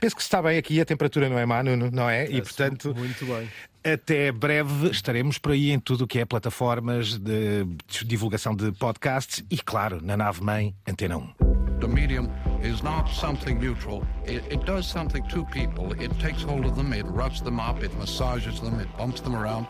[0.00, 2.24] Penso que se está bem aqui, a temperatura não é má, Nuno, não é?
[2.30, 2.94] E portanto.
[2.96, 3.48] Muito bem.
[3.84, 7.64] Até breve estaremos por aí em tudo o que é plataformas de
[8.04, 11.56] divulgação de podcasts e, claro, na nave mãe Antena 1.
[11.78, 12.28] The medium
[12.62, 14.02] is not something neutral.
[14.24, 15.92] It, it does something to people.
[16.00, 19.36] It takes hold of them, it roughs them up, it massages them, it bumps them
[19.36, 19.66] around.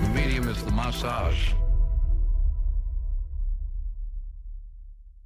[0.00, 1.59] The medium is the massage.